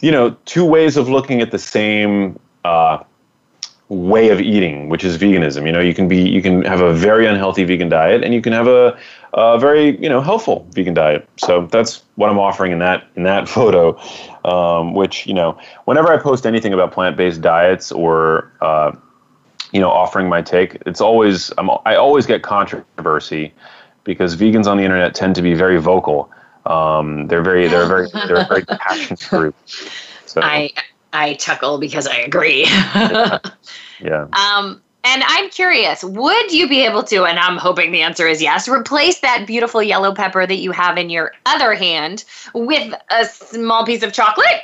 [0.00, 3.02] you know, two ways of looking at the same uh,
[3.92, 5.66] way of eating, which is veganism.
[5.66, 8.40] You know, you can be you can have a very unhealthy vegan diet, and you
[8.40, 8.98] can have a,
[9.34, 11.28] a very you know healthful vegan diet.
[11.36, 13.98] So that's what I'm offering in that in that photo.
[14.44, 18.92] Um, which you know, whenever I post anything about plant based diets or uh,
[19.72, 23.52] you know offering my take, it's always I'm, I always get controversy
[24.04, 26.30] because vegans on the internet tend to be very vocal.
[26.64, 29.54] Um, they're very they're very they're a very passionate group.
[30.24, 30.40] So.
[30.42, 30.70] I
[31.12, 32.66] I chuckle because I agree.
[34.02, 34.26] yeah.
[34.32, 38.40] Um, and I'm curious, would you be able to, and I'm hoping the answer is
[38.40, 43.24] yes, replace that beautiful yellow pepper that you have in your other hand with a
[43.24, 44.62] small piece of chocolate?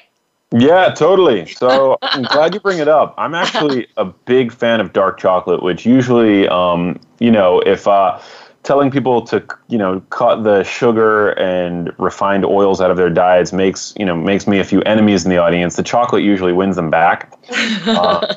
[0.53, 1.47] Yeah, totally.
[1.47, 3.15] So I'm glad you bring it up.
[3.19, 8.21] I'm actually a big fan of dark chocolate, which usually, um, you know, if uh,
[8.63, 13.53] telling people to you know cut the sugar and refined oils out of their diets
[13.53, 15.77] makes you know makes me a few enemies in the audience.
[15.77, 17.33] The chocolate usually wins them back
[17.87, 18.35] uh,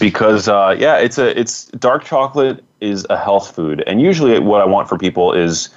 [0.00, 4.60] because uh, yeah, it's a it's dark chocolate is a health food, and usually what
[4.60, 5.68] I want for people is.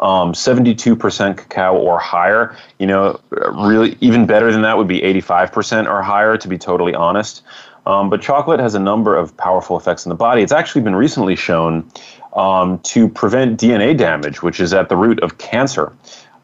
[0.00, 2.56] Um, 72% cacao or higher.
[2.78, 6.94] You know, really, even better than that would be 85% or higher, to be totally
[6.94, 7.42] honest.
[7.88, 10.42] Um, but chocolate has a number of powerful effects in the body.
[10.42, 11.90] It's actually been recently shown
[12.34, 15.90] um, to prevent DNA damage, which is at the root of cancer,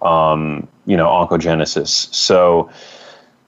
[0.00, 2.12] um, you know, oncogenesis.
[2.14, 2.70] So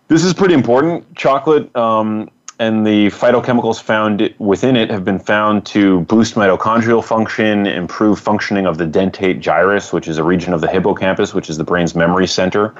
[0.09, 1.15] this is pretty important.
[1.17, 7.67] Chocolate um, and the phytochemicals found within it have been found to boost mitochondrial function,
[7.67, 11.57] improve functioning of the dentate gyrus, which is a region of the hippocampus, which is
[11.57, 12.75] the brain's memory center.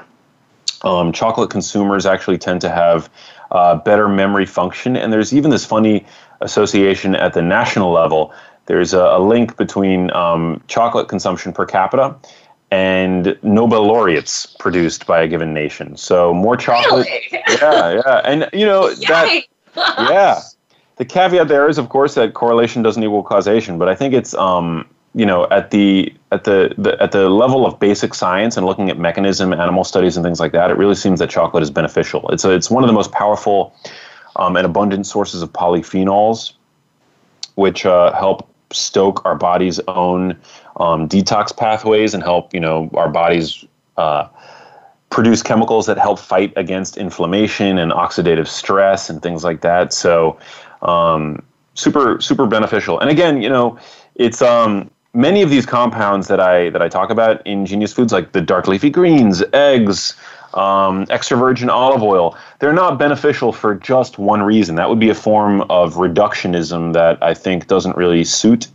[0.83, 3.09] Um, chocolate consumers actually tend to have
[3.51, 6.05] uh, better memory function, and there's even this funny
[6.41, 8.33] association at the national level
[8.67, 12.15] there's a, a link between um, chocolate consumption per capita
[12.69, 15.95] and Nobel laureates produced by a given nation.
[15.95, 17.07] So more chocolate.
[17.07, 17.43] Really?
[17.61, 18.21] Yeah, yeah.
[18.25, 19.43] And you know that
[19.75, 20.41] yeah.
[20.97, 24.33] The caveat there is of course that correlation doesn't equal causation, but I think it's
[24.33, 28.67] um, you know at the at the, the at the level of basic science and
[28.67, 31.71] looking at mechanism, animal studies and things like that, it really seems that chocolate is
[31.71, 32.29] beneficial.
[32.29, 33.73] It's a, it's one of the most powerful
[34.35, 36.53] um, and abundant sources of polyphenols,
[37.55, 40.37] which uh, help stoke our body's own
[40.75, 43.65] um, detox pathways and help you know our bodies
[43.97, 44.27] uh,
[45.09, 49.93] produce chemicals that help fight against inflammation and oxidative stress and things like that.
[49.93, 50.37] So
[50.83, 51.41] um,
[51.73, 52.99] super super beneficial.
[52.99, 53.79] And again, you know,
[54.13, 58.13] it's um, many of these compounds that I that I talk about in Genius Foods,
[58.13, 60.15] like the dark leafy greens, eggs
[60.53, 64.75] um, extra virgin olive oil, they're not beneficial for just one reason.
[64.75, 68.67] That would be a form of reductionism that I think doesn't really suit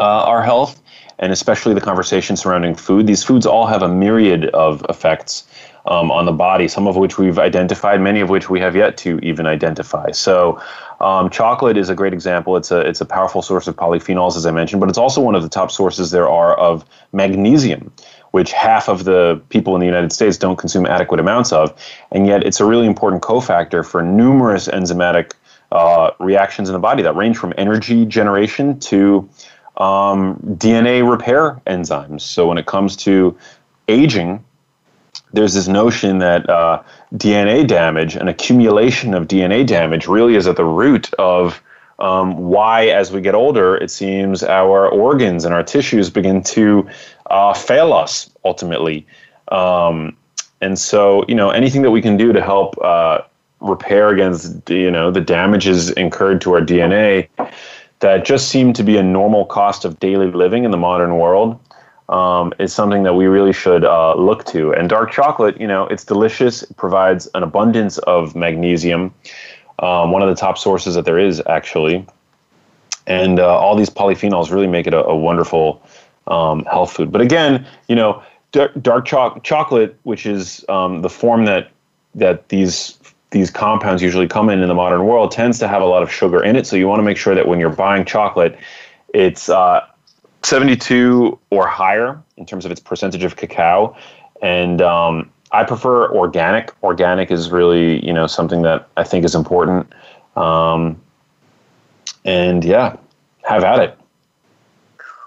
[0.00, 0.80] uh, our health,
[1.18, 3.06] and especially the conversation surrounding food.
[3.06, 5.46] These foods all have a myriad of effects
[5.86, 8.96] um, on the body, some of which we've identified, many of which we have yet
[8.98, 10.10] to even identify.
[10.12, 10.60] So,
[11.00, 12.56] um, chocolate is a great example.
[12.56, 15.34] It's a it's a powerful source of polyphenols, as I mentioned, but it's also one
[15.34, 17.92] of the top sources there are of magnesium,
[18.30, 21.74] which half of the people in the United States don't consume adequate amounts of.
[22.10, 25.32] And yet, it's a really important cofactor for numerous enzymatic
[25.72, 29.28] uh, reactions in the body that range from energy generation to
[29.76, 32.22] um, DNA repair enzymes.
[32.22, 33.36] So, when it comes to
[33.88, 34.44] aging,
[35.34, 36.82] there's this notion that uh,
[37.14, 41.60] DNA damage, an accumulation of DNA damage, really is at the root of
[41.98, 46.88] um, why, as we get older, it seems our organs and our tissues begin to
[47.30, 49.06] uh, fail us ultimately.
[49.48, 50.16] Um,
[50.60, 53.20] and so, you know, anything that we can do to help uh,
[53.60, 57.28] repair against, you know, the damages incurred to our DNA
[58.00, 61.58] that just seem to be a normal cost of daily living in the modern world
[62.08, 64.72] um, is something that we really should uh, look to.
[64.72, 66.62] And dark chocolate, you know, it's delicious.
[66.62, 69.14] It provides an abundance of magnesium,
[69.78, 72.06] um, one of the top sources that there is actually.
[73.06, 75.82] And uh, all these polyphenols really make it a, a wonderful
[76.26, 77.12] um, health food.
[77.12, 81.70] But again, you know, dark, cho- chocolate, which is um, the form that
[82.14, 82.98] that these
[83.30, 86.12] these compounds usually come in in the modern world, tends to have a lot of
[86.12, 86.68] sugar in it.
[86.68, 88.56] So you want to make sure that when you're buying chocolate,
[89.12, 89.84] it's uh,
[90.44, 93.96] 72 or higher in terms of its percentage of cacao,
[94.42, 96.70] and um, I prefer organic.
[96.82, 99.92] Organic is really you know something that I think is important.
[100.36, 101.00] Um,
[102.24, 102.96] and yeah,
[103.42, 103.98] have at it.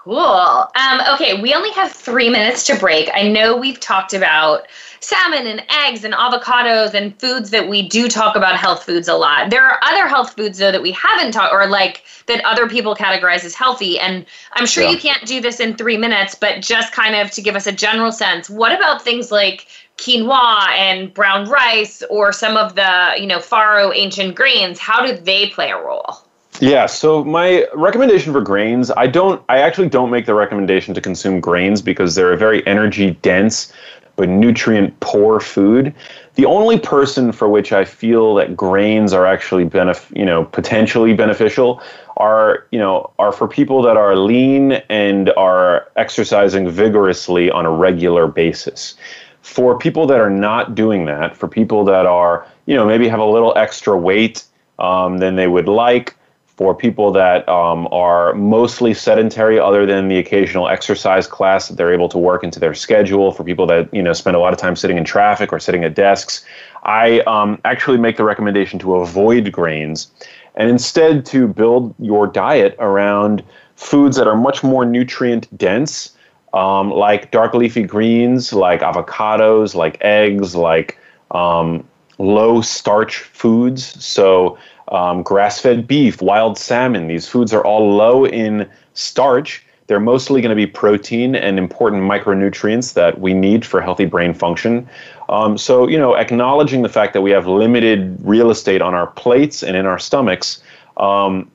[0.04, 0.16] Cool.
[0.16, 3.10] Um, okay, we only have three minutes to break.
[3.12, 4.66] I know we've talked about
[5.00, 9.14] salmon and eggs and avocados and foods that we do talk about health foods a
[9.14, 9.50] lot.
[9.50, 12.94] There are other health foods though that we haven't talked or like that other people
[12.94, 13.98] categorize as healthy.
[13.98, 14.24] And
[14.54, 14.90] I'm sure yeah.
[14.90, 17.72] you can't do this in three minutes, but just kind of to give us a
[17.72, 23.26] general sense, what about things like quinoa and brown rice or some of the, you
[23.26, 24.78] know, farro ancient grains?
[24.78, 26.18] How do they play a role?
[26.60, 31.00] Yeah, so my recommendation for grains, I don't I actually don't make the recommendation to
[31.00, 33.72] consume grains because they're a very energy dense
[34.16, 35.94] but nutrient poor food.
[36.34, 41.14] The only person for which I feel that grains are actually benef- you know, potentially
[41.14, 41.80] beneficial
[42.16, 47.70] are, you know, are for people that are lean and are exercising vigorously on a
[47.70, 48.96] regular basis.
[49.42, 53.20] For people that are not doing that, for people that are, you know, maybe have
[53.20, 54.42] a little extra weight
[54.80, 56.17] um, than they would like,
[56.58, 61.94] for people that um, are mostly sedentary other than the occasional exercise class that they're
[61.94, 63.30] able to work into their schedule.
[63.30, 65.84] For people that you know spend a lot of time sitting in traffic or sitting
[65.84, 66.44] at desks
[66.82, 70.10] i um, actually make the recommendation to avoid grains
[70.54, 73.42] and instead to build your diet around
[73.76, 76.12] foods that are much more nutrient dense
[76.54, 80.98] um, like dark leafy greens like avocados like eggs like
[81.30, 81.84] um,
[82.18, 84.04] low starch foods.
[84.04, 84.58] So
[84.92, 87.08] um, grass fed beef, wild salmon.
[87.08, 89.64] These foods are all low in starch.
[89.86, 94.34] They're mostly going to be protein and important micronutrients that we need for healthy brain
[94.34, 94.86] function.
[95.30, 99.06] Um, so, you know, acknowledging the fact that we have limited real estate on our
[99.06, 100.62] plates and in our stomachs,
[100.98, 101.50] um,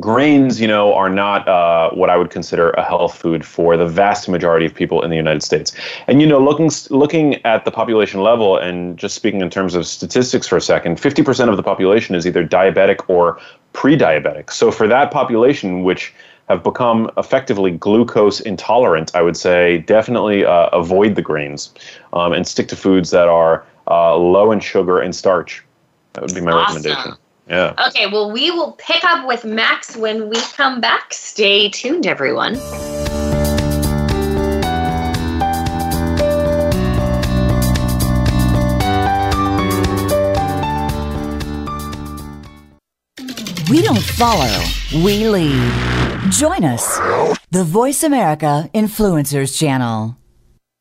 [0.00, 3.86] grains, you know, are not uh, what I would consider a health food for the
[3.86, 5.72] vast majority of people in the United States.
[6.06, 9.86] And you know, looking looking at the population level and just speaking in terms of
[9.86, 13.38] statistics for a second, 50% of the population is either diabetic or
[13.72, 14.50] pre-diabetic.
[14.50, 16.12] So for that population, which
[16.48, 21.72] have become effectively glucose intolerant, I would say definitely uh, avoid the grains
[22.12, 25.64] um, and stick to foods that are uh, low in sugar and starch.
[26.12, 26.82] That would be my awesome.
[26.82, 27.21] recommendation.
[27.48, 27.74] Yeah.
[27.88, 31.12] Okay, well, we will pick up with Max when we come back.
[31.12, 32.54] Stay tuned, everyone.
[43.68, 44.52] We don't follow,
[45.02, 45.72] we lead.
[46.30, 46.98] Join us,
[47.50, 50.16] the Voice America Influencers Channel.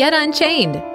[0.00, 0.89] Get Unchained.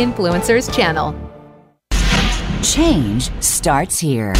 [0.00, 1.14] Influencers channel.
[2.62, 4.34] Change starts here.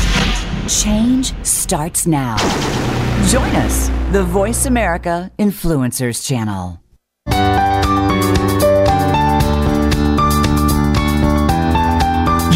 [0.67, 2.39] Change starts now.
[3.27, 6.81] Join us, the Voice America Influencers channel.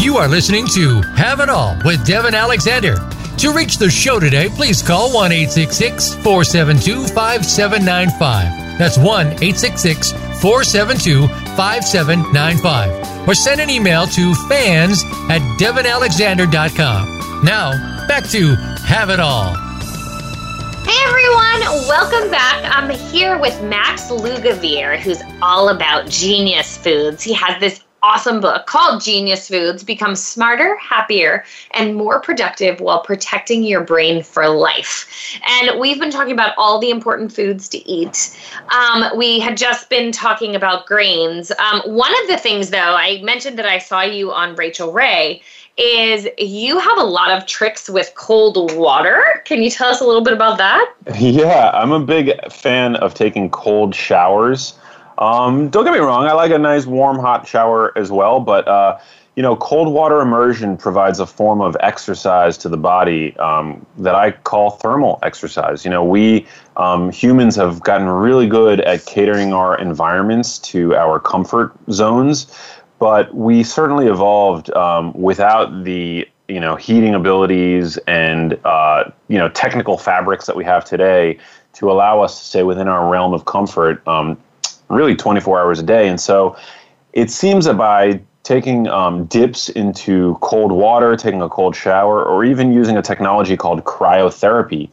[0.03, 2.95] You are listening to Have It All with Devin Alexander.
[3.37, 8.79] To reach the show today, please call 1 472 5795.
[8.79, 13.27] That's 1 472 5795.
[13.27, 17.43] Or send an email to fans at devinalexander.com.
[17.43, 17.71] Now,
[18.07, 19.55] back to Have It All.
[20.85, 22.63] Hey everyone, welcome back.
[22.65, 27.23] I'm here with Max Lugavere, who's all about genius foods.
[27.23, 33.01] He has this awesome book called Genius Foods Become Smarter, Happier, and More Productive While
[33.01, 35.39] Protecting Your Brain for Life.
[35.43, 38.39] And we've been talking about all the important foods to eat.
[38.69, 41.51] Um, we had just been talking about grains.
[41.57, 45.41] Um, one of the things, though, I mentioned that I saw you on Rachael Ray
[45.77, 49.41] is you have a lot of tricks with cold water.
[49.45, 50.93] Can you tell us a little bit about that?
[51.17, 54.75] Yeah, I'm a big fan of taking cold showers.
[55.17, 58.67] Um, don't get me wrong, I like a nice warm hot shower as well, but
[58.67, 58.99] uh,
[59.35, 64.15] you know, cold water immersion provides a form of exercise to the body um, that
[64.15, 65.83] I call thermal exercise.
[65.83, 66.47] You know, we
[66.77, 72.47] um, humans have gotten really good at catering our environments to our comfort zones
[72.99, 79.49] but we certainly evolved um, without the you know heating abilities and uh, you know
[79.49, 81.37] technical fabrics that we have today
[81.73, 84.37] to allow us to stay within our realm of comfort um,
[84.89, 86.55] really 24 hours a day and so
[87.13, 92.43] it seems that by taking um, dips into cold water taking a cold shower or
[92.45, 94.89] even using a technology called cryotherapy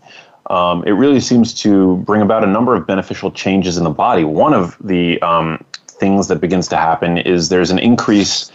[0.51, 4.24] um, it really seems to bring about a number of beneficial changes in the body
[4.24, 8.51] one of the um, things that begins to happen is there's an increase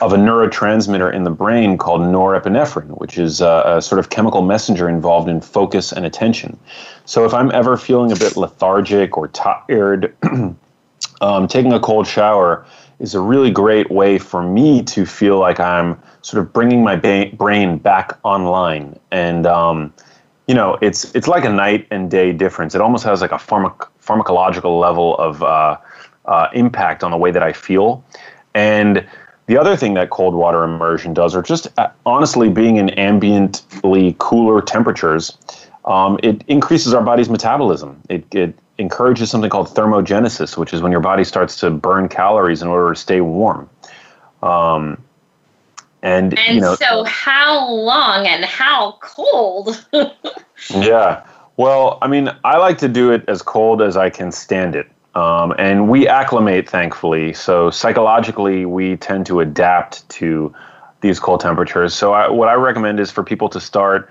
[0.00, 4.42] of a neurotransmitter in the brain called norepinephrine, which is a, a, sort of chemical
[4.42, 6.58] messenger involved in focus and attention.
[7.04, 10.14] So if I'm ever feeling a bit lethargic or tired,
[11.20, 12.66] um, taking a cold shower
[12.98, 16.96] is a really great way for me to feel like I'm sort of bringing my
[16.96, 18.98] ba- brain back online.
[19.10, 19.92] And um,
[20.46, 22.74] you know, it's it's like a night and day difference.
[22.74, 25.76] It almost has like a pharmac- pharmacological level of uh,
[26.26, 28.04] uh, impact on the way that I feel.
[28.54, 29.06] And
[29.46, 34.16] the other thing that cold water immersion does, or just uh, honestly being in ambiently
[34.18, 35.36] cooler temperatures,
[35.84, 38.00] um, it increases our body's metabolism.
[38.08, 42.62] It, it encourages something called thermogenesis, which is when your body starts to burn calories
[42.62, 43.68] in order to stay warm.
[44.42, 45.02] Um,
[46.02, 49.86] and, and you know, so, how long and how cold?
[50.70, 51.26] yeah.
[51.56, 54.90] Well, I mean, I like to do it as cold as I can stand it.
[55.14, 57.32] Um, and we acclimate, thankfully.
[57.32, 60.54] So psychologically, we tend to adapt to
[61.00, 61.94] these cold temperatures.
[61.94, 64.10] So I, what I recommend is for people to start,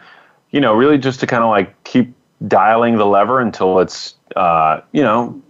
[0.50, 2.15] you know, really just to kind of like keep
[2.48, 5.42] dialing the lever until it's, uh, you know,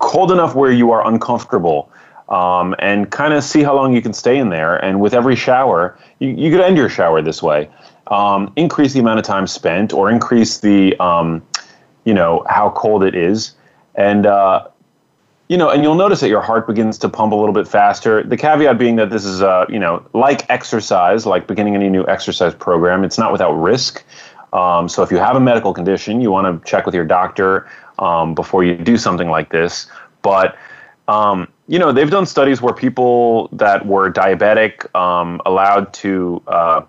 [0.00, 1.90] cold enough where you are uncomfortable.
[2.28, 4.76] Um, and kind of see how long you can stay in there.
[4.84, 7.70] And with every shower, you, you could end your shower this way.
[8.08, 11.40] Um, increase the amount of time spent, or increase the, um,
[12.04, 13.54] you know, how cold it is,
[13.94, 14.66] and uh,
[15.48, 18.22] you know, and you'll notice that your heart begins to pump a little bit faster.
[18.22, 22.04] The caveat being that this is, uh, you know, like exercise, like beginning any new
[22.08, 24.04] exercise program, it's not without risk.
[24.56, 27.68] Um, so if you have a medical condition, you want to check with your doctor
[27.98, 29.86] um, before you do something like this.
[30.22, 30.56] But
[31.08, 36.82] um, you know, they've done studies where people that were diabetic um, allowed to, uh,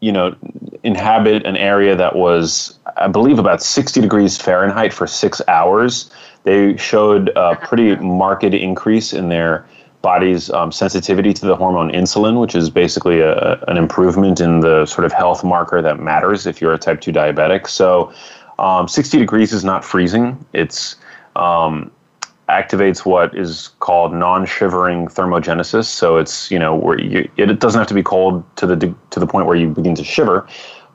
[0.00, 0.36] you know,
[0.82, 6.10] inhabit an area that was, I believe, about 60 degrees Fahrenheit for six hours
[6.46, 9.66] they showed a pretty marked increase in their
[10.06, 14.86] body's um, sensitivity to the hormone insulin, which is basically a, an improvement in the
[14.86, 17.66] sort of health marker that matters if you're a type 2 diabetic.
[17.66, 18.12] So,
[18.60, 20.26] um, 60 degrees is not freezing.
[20.52, 20.94] It's
[21.34, 21.90] um,
[22.48, 25.86] activates what is called non-shivering thermogenesis.
[25.86, 28.76] So it's you know where you, it doesn't have to be cold to the
[29.10, 30.46] to the point where you begin to shiver,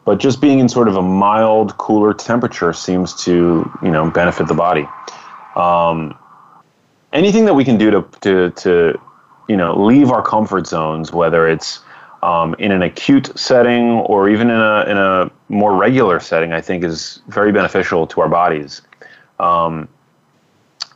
[0.06, 4.48] but just being in sort of a mild, cooler temperature seems to you know benefit
[4.48, 4.88] the body
[5.56, 6.18] um,
[7.14, 9.02] anything that we can do to, to, to,
[9.48, 11.80] you know, leave our comfort zones, whether it's
[12.24, 16.62] um, in an acute setting or even in a, in a more regular setting, I
[16.62, 18.82] think is very beneficial to our bodies.
[19.40, 19.88] Um,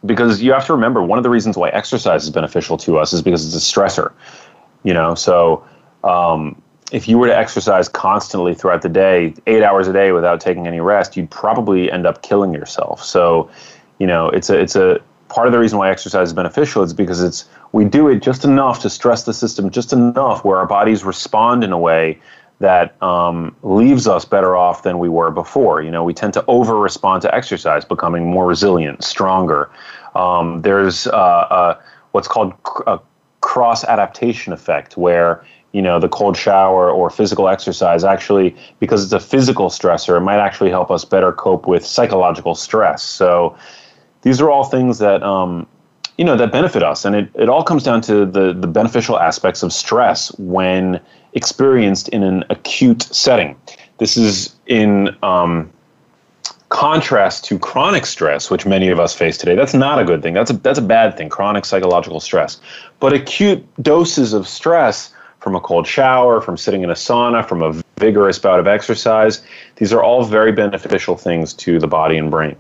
[0.05, 3.11] because you have to remember, one of the reasons why exercise is beneficial to us
[3.11, 4.13] is because it's a stressor.
[4.84, 5.66] You know, so
[6.03, 6.61] um,
[6.91, 10.68] if you were to exercise constantly throughout the day, eight hours a day without taking
[10.68, 13.03] any rest, you'd probably end up killing yourself.
[13.03, 13.49] So
[13.99, 14.99] you know, it's a it's a
[15.30, 18.44] part of the reason why exercise is beneficial is because it's we do it just
[18.44, 22.20] enough to stress the system just enough where our bodies respond in a way
[22.60, 25.82] that um, leaves us better off than we were before.
[25.82, 29.70] You know, we tend to over respond to exercise, becoming more resilient, stronger.
[30.16, 32.98] Um, there's uh, uh, what's called cr- uh,
[33.42, 39.14] cross adaptation effect where you know the cold shower or physical exercise actually because it's
[39.14, 43.56] a physical stressor it might actually help us better cope with psychological stress so
[44.26, 45.66] these are all things that um,
[46.18, 49.18] you know that benefit us and it, it all comes down to the the beneficial
[49.18, 51.00] aspects of stress when
[51.34, 53.56] experienced in an acute setting
[53.98, 55.72] this is in um,
[56.70, 59.56] contrast to chronic stress, which many of us face today.
[59.56, 60.34] That's not a good thing.
[60.34, 61.30] That's a that's a bad thing.
[61.30, 62.60] Chronic psychological stress,
[63.00, 67.62] but acute doses of stress from a cold shower, from sitting in a sauna, from
[67.62, 69.44] a vigorous bout of exercise,
[69.76, 72.56] these are all very beneficial things to the body and brain.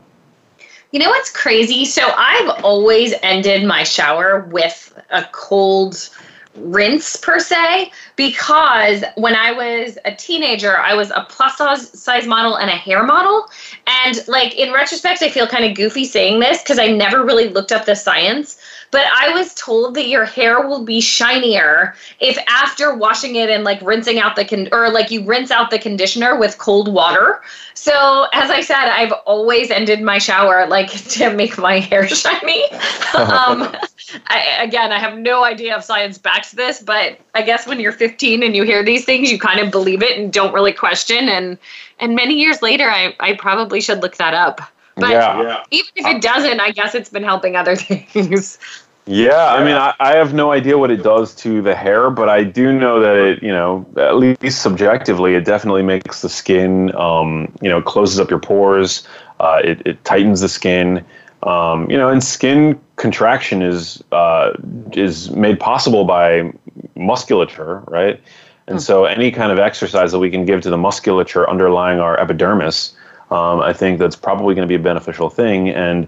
[0.95, 1.83] You know what's crazy?
[1.83, 6.09] So I've always ended my shower with a cold
[6.55, 12.55] rinse per se because when I was a teenager, I was a plus size model
[12.55, 13.45] and a hair model.
[14.05, 17.49] And like in retrospect, I feel kind of goofy saying this because I never really
[17.49, 18.57] looked up the science.
[18.95, 23.65] But I was told that your hair will be shinier if after washing it and
[23.65, 27.41] like rinsing out the con or like you rinse out the conditioner with cold water.
[27.73, 32.63] So as I said, I've always ended my shower like to make my hair shiny.
[33.17, 33.75] um,
[34.27, 37.91] I, again, I have no idea if science backs this, but I guess when you're
[37.91, 41.27] 15 and you hear these things, you kind of believe it and don't really question.
[41.27, 41.57] And
[41.99, 44.61] and many years later, I, I probably should look that up.
[44.95, 45.63] But yeah.
[45.71, 48.57] even if it doesn't, I guess it's been helping other things.
[49.07, 52.27] Yeah, I mean, I, I, have no idea what it does to the hair, but
[52.27, 56.95] I do know that it, you know, at least subjectively, it definitely makes the skin,
[56.95, 59.07] um, you know, closes up your pores,
[59.39, 61.05] uh, it, it tightens the skin.
[61.43, 64.53] Um, you know, and skin contraction is uh,
[64.93, 66.51] is made possible by
[66.95, 68.19] musculature, right?
[68.65, 68.81] And mm.
[68.81, 72.95] so, any kind of exercise that we can give to the musculature underlying our epidermis,
[73.29, 75.69] um, I think that's probably going to be a beneficial thing.
[75.69, 76.07] And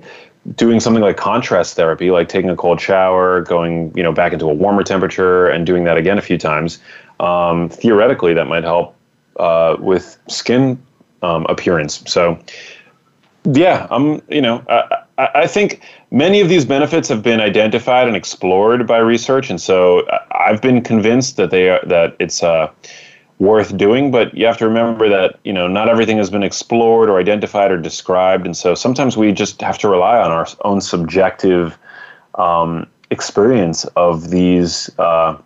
[0.55, 4.45] doing something like contrast therapy, like taking a cold shower, going you know back into
[4.45, 6.79] a warmer temperature, and doing that again a few times,
[7.19, 8.95] um, theoretically that might help
[9.37, 10.81] uh, with skin
[11.21, 12.03] um, appearance.
[12.07, 12.39] So,
[13.45, 14.63] yeah, I'm you know.
[14.69, 15.81] I, I think
[16.11, 20.81] many of these benefits have been identified and explored by research, and so I've been
[20.81, 22.71] convinced that they are that it's uh,
[23.39, 24.11] worth doing.
[24.11, 27.71] But you have to remember that you know not everything has been explored or identified
[27.71, 31.77] or described, and so sometimes we just have to rely on our own subjective
[32.35, 34.89] um, experience of these.
[34.97, 35.37] Uh,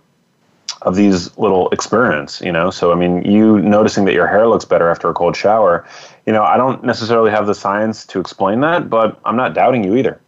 [0.83, 2.71] of these little experiments, you know.
[2.71, 5.85] So I mean, you noticing that your hair looks better after a cold shower,
[6.25, 9.83] you know, I don't necessarily have the science to explain that, but I'm not doubting
[9.83, 10.19] you either.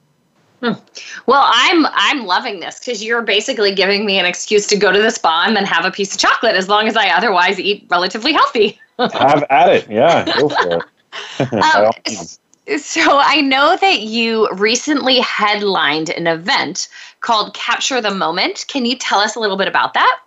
[0.64, 0.80] Hmm.
[1.26, 5.02] Well, I'm I'm loving this because you're basically giving me an excuse to go to
[5.02, 7.86] the spa and then have a piece of chocolate as long as I otherwise eat
[7.90, 8.80] relatively healthy.
[8.98, 11.54] have at it, yeah, go for it.
[11.54, 16.88] um, so I know that you recently headlined an event
[17.20, 18.64] called Capture the Moment.
[18.70, 20.22] Can you tell us a little bit about that?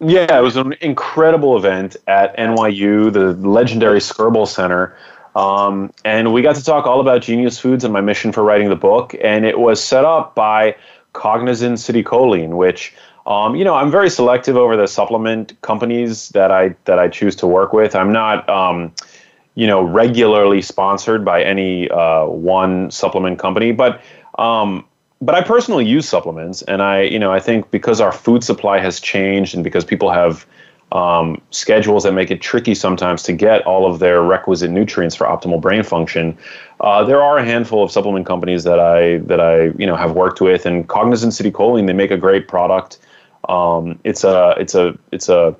[0.00, 4.94] Yeah, it was an incredible event at NYU, the legendary Skirball Center.
[5.36, 8.68] Um, and we got to talk all about Genius Foods and my mission for writing
[8.68, 9.14] the book.
[9.22, 10.76] And it was set up by
[11.14, 12.94] Cognizin Citicoline, which
[13.26, 17.36] um, you know, I'm very selective over the supplement companies that I that I choose
[17.36, 17.94] to work with.
[17.94, 18.92] I'm not, um,
[19.54, 24.00] you know, regularly sponsored by any uh, one supplement company, but
[24.38, 24.84] um,
[25.20, 28.80] but I personally use supplements, and I, you know, I think because our food supply
[28.80, 30.46] has changed, and because people have
[30.92, 35.26] um, schedules that make it tricky sometimes to get all of their requisite nutrients for
[35.26, 36.36] optimal brain function,
[36.80, 40.12] uh, there are a handful of supplement companies that I that I, you know, have
[40.12, 42.98] worked with, and Cognizin City Citicoline, they make a great product.
[43.48, 45.54] Um, it's a it's a it's a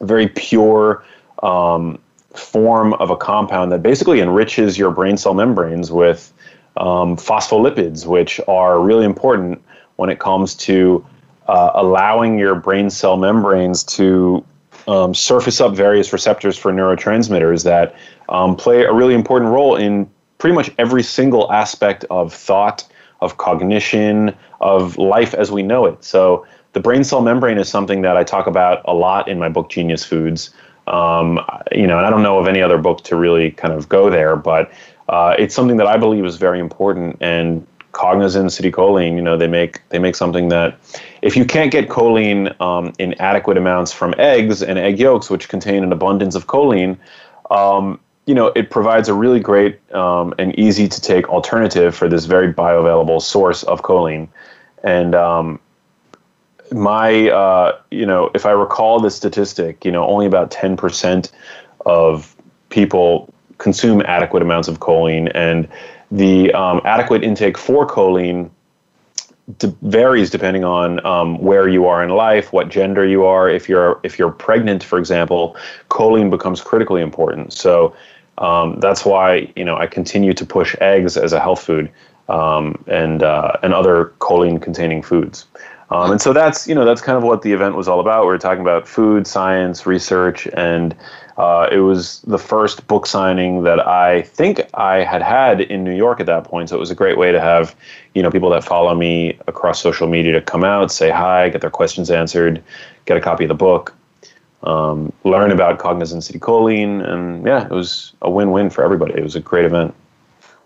[0.00, 1.04] very pure
[1.42, 1.98] um,
[2.34, 6.32] form of a compound that basically enriches your brain cell membranes with
[6.76, 9.62] um, phospholipids, which are really important
[9.96, 11.04] when it comes to
[11.48, 14.44] uh, allowing your brain cell membranes to
[14.90, 17.94] um, surface up various receptors for neurotransmitters that
[18.28, 22.86] um, play a really important role in pretty much every single aspect of thought,
[23.20, 26.02] of cognition, of life as we know it.
[26.02, 29.48] So, the brain cell membrane is something that I talk about a lot in my
[29.48, 30.50] book, Genius Foods.
[30.86, 31.40] Um,
[31.72, 34.08] you know, and I don't know of any other book to really kind of go
[34.08, 34.72] there, but
[35.08, 37.16] uh, it's something that I believe is very important.
[37.20, 40.78] And Cognizin Citicoline, you know, they make they make something that
[41.22, 45.48] if you can't get choline um, in adequate amounts from eggs and egg yolks, which
[45.48, 46.98] contain an abundance of choline,
[47.50, 52.08] um, you know, it provides a really great um, and easy to take alternative for
[52.08, 54.28] this very bioavailable source of choline.
[54.84, 55.60] And um,
[56.72, 61.30] my, uh, you know, if I recall the statistic, you know, only about 10%
[61.86, 62.36] of
[62.68, 65.68] people consume adequate amounts of choline, and
[66.10, 68.50] the um, adequate intake for choline
[69.82, 73.48] varies depending on um, where you are in life, what gender you are.
[73.48, 75.56] If you're if you're pregnant, for example,
[75.90, 77.52] choline becomes critically important.
[77.52, 77.94] So
[78.38, 81.90] um, that's why you know I continue to push eggs as a health food
[82.28, 85.46] um, and uh, and other choline containing foods.
[85.90, 88.22] Um, and so that's you know that's kind of what the event was all about.
[88.22, 90.94] We were talking about food science research, and
[91.40, 95.96] uh, it was the first book signing that I think I had had in New
[95.96, 96.68] York at that point.
[96.68, 97.74] So it was a great way to have
[98.14, 101.62] you know people that follow me across social media to come out, say hi, get
[101.62, 102.62] their questions answered,
[103.06, 103.94] get a copy of the book,
[104.64, 109.14] um, learn about Cognizin citicoline, and yeah, it was a win-win for everybody.
[109.14, 109.94] It was a great event.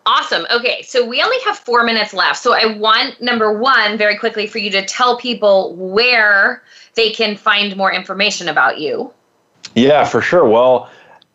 [0.07, 0.45] Awesome.
[0.53, 2.43] Okay, so we only have four minutes left.
[2.43, 6.65] So I want number one very quickly for you to tell people where
[6.95, 9.13] they can find more information about you.
[9.75, 10.45] Yeah, for sure.
[10.49, 10.91] Well,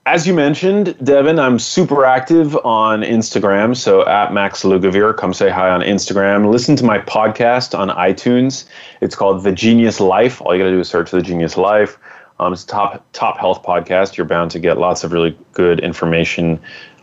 [0.05, 3.75] as you mentioned, Devin, I'm super active on Instagram.
[3.75, 6.49] So at Max Lugavere, come say hi on Instagram.
[6.49, 8.65] Listen to my podcast on iTunes.
[9.01, 10.41] It's called The Genius Life.
[10.41, 11.99] All you got to do is search for The Genius Life.
[12.39, 14.17] Um, it's a top top health podcast.
[14.17, 16.59] You're bound to get lots of really good information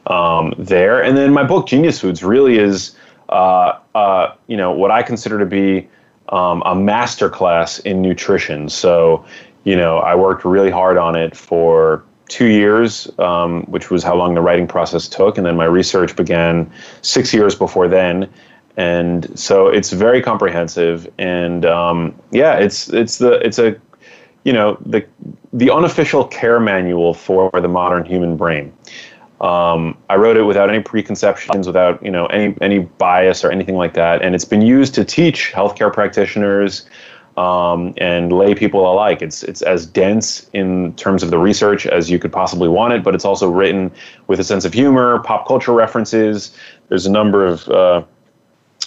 [0.07, 1.03] um, there.
[1.03, 2.97] And then my book, Genius Foods, really is,
[3.29, 5.89] uh, uh, you know, what I consider to be
[6.31, 8.69] um, a masterclass in nutrition.
[8.69, 9.25] So,
[9.67, 14.15] you know, I worked really hard on it for two years, um, which was how
[14.15, 16.71] long the writing process took, and then my research began
[17.03, 18.31] six years before then.
[18.77, 23.75] And so it's very comprehensive, and um, yeah, it's it's the it's a
[24.45, 25.05] you know the
[25.53, 28.73] the unofficial care manual for the modern human brain.
[29.41, 33.75] Um, I wrote it without any preconceptions, without you know any any bias or anything
[33.75, 36.89] like that, and it's been used to teach healthcare practitioners
[37.37, 39.21] um, and lay people alike.
[39.23, 43.05] It's it's as dense in terms of the research as you could possibly want it,
[43.05, 43.91] but it's also written
[44.27, 46.57] with a sense of humor, pop culture references.
[46.89, 48.03] There's a number of uh,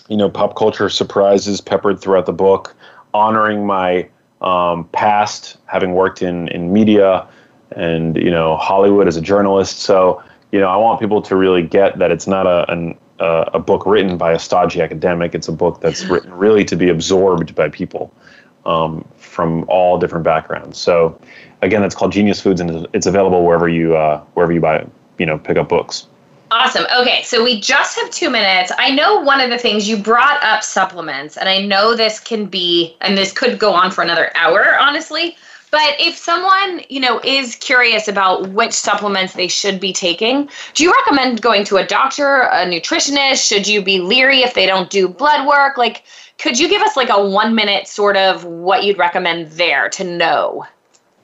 [0.07, 2.75] you know pop culture surprises peppered throughout the book,
[3.13, 4.09] honoring my
[4.41, 7.27] um, past, having worked in in media
[7.71, 9.79] and you know Hollywood as a journalist.
[9.79, 13.51] So you know, I want people to really get that it's not a an, uh,
[13.53, 15.35] a book written by a stodgy academic.
[15.35, 18.11] It's a book that's written really to be absorbed by people
[18.65, 20.77] um, from all different backgrounds.
[20.77, 21.19] So,
[21.61, 24.85] again, that's called Genius Foods, and it's available wherever you uh, wherever you buy,
[25.17, 26.07] you know, pick up books.
[26.51, 26.85] Awesome.
[26.99, 28.71] Okay, so we just have two minutes.
[28.79, 32.47] I know one of the things you brought up supplements, and I know this can
[32.47, 35.37] be, and this could go on for another hour, honestly.
[35.71, 40.83] But if someone, you know, is curious about which supplements they should be taking, do
[40.83, 43.47] you recommend going to a doctor, a nutritionist?
[43.47, 45.77] Should you be leery if they don't do blood work?
[45.77, 46.03] Like,
[46.39, 50.03] could you give us like a one minute sort of what you'd recommend there to
[50.03, 50.65] know?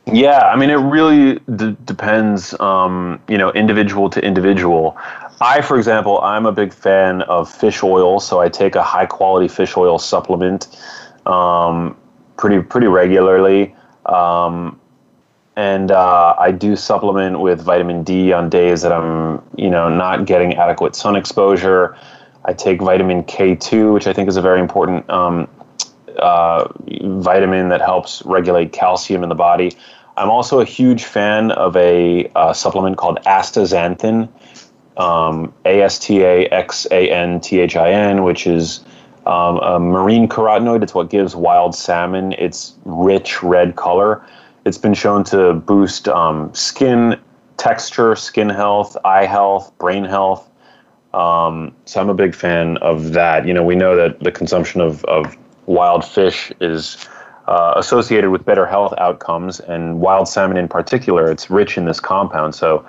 [0.06, 4.96] Yeah, I mean, it really d- depends, um, you know, individual to individual.
[5.42, 9.08] I, for example, I'm a big fan of fish oil, so I take a high
[9.08, 10.68] quality fish oil supplement
[11.26, 11.98] um,
[12.38, 13.76] pretty pretty regularly.
[14.06, 14.80] Um,
[15.56, 20.26] and uh, I do supplement with vitamin D on days that I'm, you know, not
[20.26, 21.98] getting adequate sun exposure.
[22.46, 25.48] I take vitamin K2, which I think is a very important um,
[26.20, 26.68] uh,
[27.04, 29.76] vitamin that helps regulate calcium in the body.
[30.18, 34.30] I'm also a huge fan of a uh, supplement called astaxanthin,
[34.98, 38.82] um, A S T A X A N T H I N, which is
[39.26, 40.84] um, a marine carotenoid.
[40.84, 44.26] It's what gives wild salmon its rich red color.
[44.66, 47.20] It's been shown to boost um, skin
[47.58, 50.50] texture, skin health, eye health, brain health.
[51.16, 53.48] Um, so I'm a big fan of that.
[53.48, 57.08] You know, we know that the consumption of, of wild fish is
[57.48, 62.02] uh, associated with better health outcomes, and wild salmon in particular, it's rich in this
[62.02, 62.54] compound.
[62.54, 62.86] So,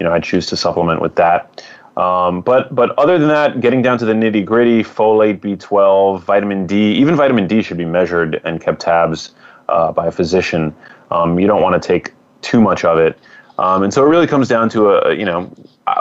[0.00, 1.62] you know, I choose to supplement with that.
[1.96, 6.66] Um, but but other than that, getting down to the nitty gritty, folate, B12, vitamin
[6.66, 9.34] D, even vitamin D should be measured and kept tabs
[9.68, 10.74] uh, by a physician.
[11.12, 13.18] Um, you don't want to take too much of it,
[13.58, 15.52] um, and so it really comes down to a you know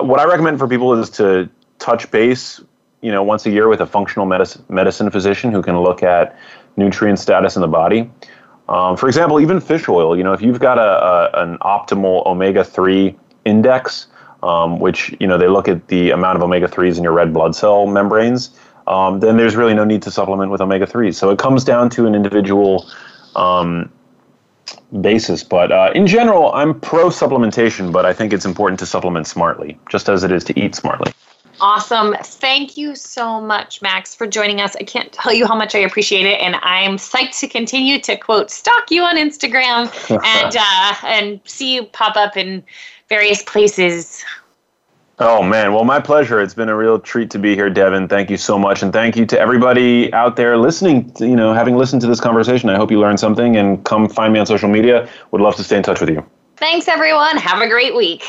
[0.01, 1.49] what I recommend for people is to
[1.79, 2.61] touch base
[3.01, 6.37] you know once a year with a functional medicine medicine physician who can look at
[6.75, 8.09] nutrient status in the body.
[8.69, 10.17] Um, for example, even fish oil.
[10.17, 13.15] You know, if you've got a, a an optimal omega three
[13.45, 14.07] index
[14.43, 17.33] um, which you know they look at the amount of omega threes in your red
[17.33, 18.51] blood cell membranes,
[18.87, 21.17] um, then there's really no need to supplement with omega threes.
[21.17, 22.89] So it comes down to an individual
[23.35, 23.91] um,
[25.01, 25.43] basis.
[25.43, 29.79] But uh, in general, I'm pro supplementation, but I think it's important to supplement smartly,
[29.89, 31.13] just as it is to eat smartly.
[31.59, 32.15] Awesome.
[32.21, 34.75] Thank you so much, Max, for joining us.
[34.75, 36.39] I can't tell you how much I appreciate it.
[36.39, 39.91] And I'm psyched to continue to quote stalk you on Instagram
[40.23, 42.63] and uh, and see you pop up in
[43.09, 44.23] various places.
[45.19, 46.39] Oh man, well my pleasure.
[46.39, 48.07] It's been a real treat to be here, Devin.
[48.07, 51.11] Thank you so much, and thank you to everybody out there listening.
[51.13, 53.55] To, you know, having listened to this conversation, I hope you learned something.
[53.55, 55.09] And come find me on social media.
[55.31, 56.23] Would love to stay in touch with you.
[56.57, 57.37] Thanks, everyone.
[57.37, 58.25] Have a great week.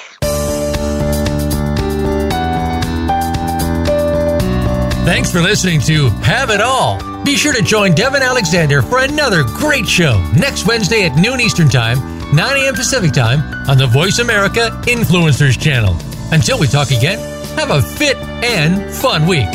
[5.08, 7.00] Thanks for listening to Have It All.
[7.24, 11.70] Be sure to join Devin Alexander for another great show next Wednesday at noon Eastern
[11.70, 11.96] Time,
[12.36, 12.74] 9 a.m.
[12.74, 13.40] Pacific Time
[13.70, 15.96] on the Voice America Influencers channel.
[16.30, 17.18] Until we talk again,
[17.56, 19.48] have a fit and fun week.